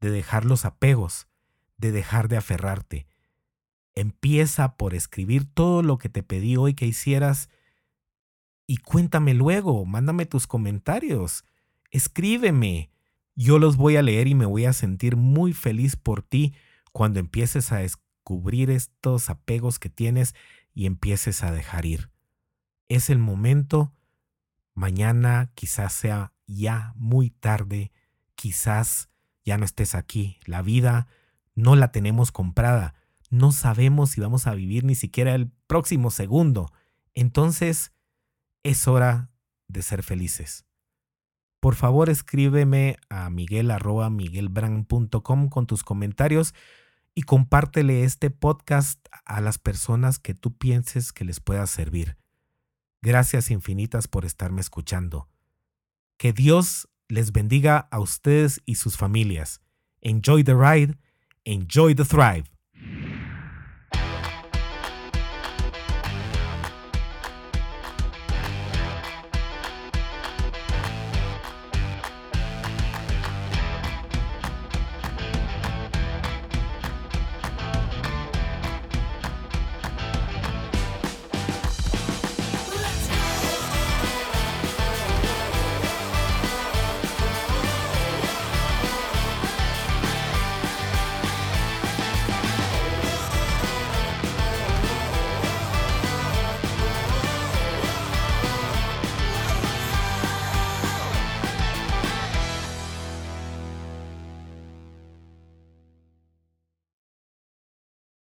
de 0.00 0.10
dejar 0.10 0.44
los 0.44 0.64
apegos, 0.64 1.28
de 1.76 1.92
dejar 1.92 2.26
de 2.26 2.38
aferrarte. 2.38 3.06
Empieza 3.94 4.76
por 4.76 4.94
escribir 4.94 5.44
todo 5.44 5.80
lo 5.84 5.96
que 5.98 6.08
te 6.08 6.24
pedí 6.24 6.56
hoy 6.56 6.74
que 6.74 6.86
hicieras 6.86 7.48
y 8.66 8.78
cuéntame 8.78 9.32
luego, 9.32 9.84
mándame 9.84 10.26
tus 10.26 10.48
comentarios, 10.48 11.44
escríbeme. 11.92 12.90
Yo 13.36 13.60
los 13.60 13.76
voy 13.76 13.94
a 13.94 14.02
leer 14.02 14.26
y 14.26 14.34
me 14.34 14.46
voy 14.46 14.64
a 14.64 14.72
sentir 14.72 15.14
muy 15.14 15.52
feliz 15.52 15.94
por 15.94 16.24
ti 16.24 16.52
cuando 16.90 17.20
empieces 17.20 17.70
a 17.70 17.84
descubrir 18.26 18.70
estos 18.70 19.30
apegos 19.30 19.78
que 19.78 19.88
tienes 19.88 20.34
y 20.74 20.86
empieces 20.86 21.44
a 21.44 21.52
dejar 21.52 21.86
ir. 21.86 22.10
Es 22.88 23.08
el 23.08 23.20
momento, 23.20 23.92
mañana 24.74 25.52
quizás 25.54 25.92
sea 25.92 26.32
ya 26.48 26.92
muy 26.96 27.30
tarde, 27.30 27.92
quizás 28.34 29.10
ya 29.44 29.58
no 29.58 29.64
estés 29.64 29.94
aquí. 29.94 30.40
La 30.44 30.60
vida 30.60 31.06
no 31.54 31.76
la 31.76 31.92
tenemos 31.92 32.32
comprada, 32.32 32.96
no 33.30 33.52
sabemos 33.52 34.10
si 34.10 34.20
vamos 34.20 34.48
a 34.48 34.54
vivir 34.54 34.82
ni 34.82 34.96
siquiera 34.96 35.36
el 35.36 35.52
próximo 35.68 36.10
segundo. 36.10 36.72
Entonces, 37.14 37.92
es 38.64 38.88
hora 38.88 39.30
de 39.68 39.82
ser 39.82 40.02
felices. 40.02 40.64
Por 41.60 41.76
favor, 41.76 42.10
escríbeme 42.10 42.96
a 43.08 43.30
miguel.miguelbrand.com 43.30 45.48
con 45.48 45.66
tus 45.68 45.84
comentarios 45.84 46.54
y 47.16 47.22
compártele 47.22 48.04
este 48.04 48.30
podcast 48.30 49.00
a 49.24 49.40
las 49.40 49.58
personas 49.58 50.18
que 50.18 50.34
tú 50.34 50.56
pienses 50.56 51.14
que 51.14 51.24
les 51.24 51.40
pueda 51.40 51.66
servir. 51.66 52.18
Gracias 53.00 53.50
infinitas 53.50 54.06
por 54.06 54.26
estarme 54.26 54.60
escuchando. 54.60 55.30
Que 56.18 56.34
Dios 56.34 56.88
les 57.08 57.32
bendiga 57.32 57.88
a 57.90 58.00
ustedes 58.00 58.60
y 58.66 58.74
sus 58.74 58.98
familias. 58.98 59.62
Enjoy 60.02 60.44
the 60.44 60.54
ride, 60.54 60.98
enjoy 61.44 61.94
the 61.94 62.04
thrive. 62.04 62.44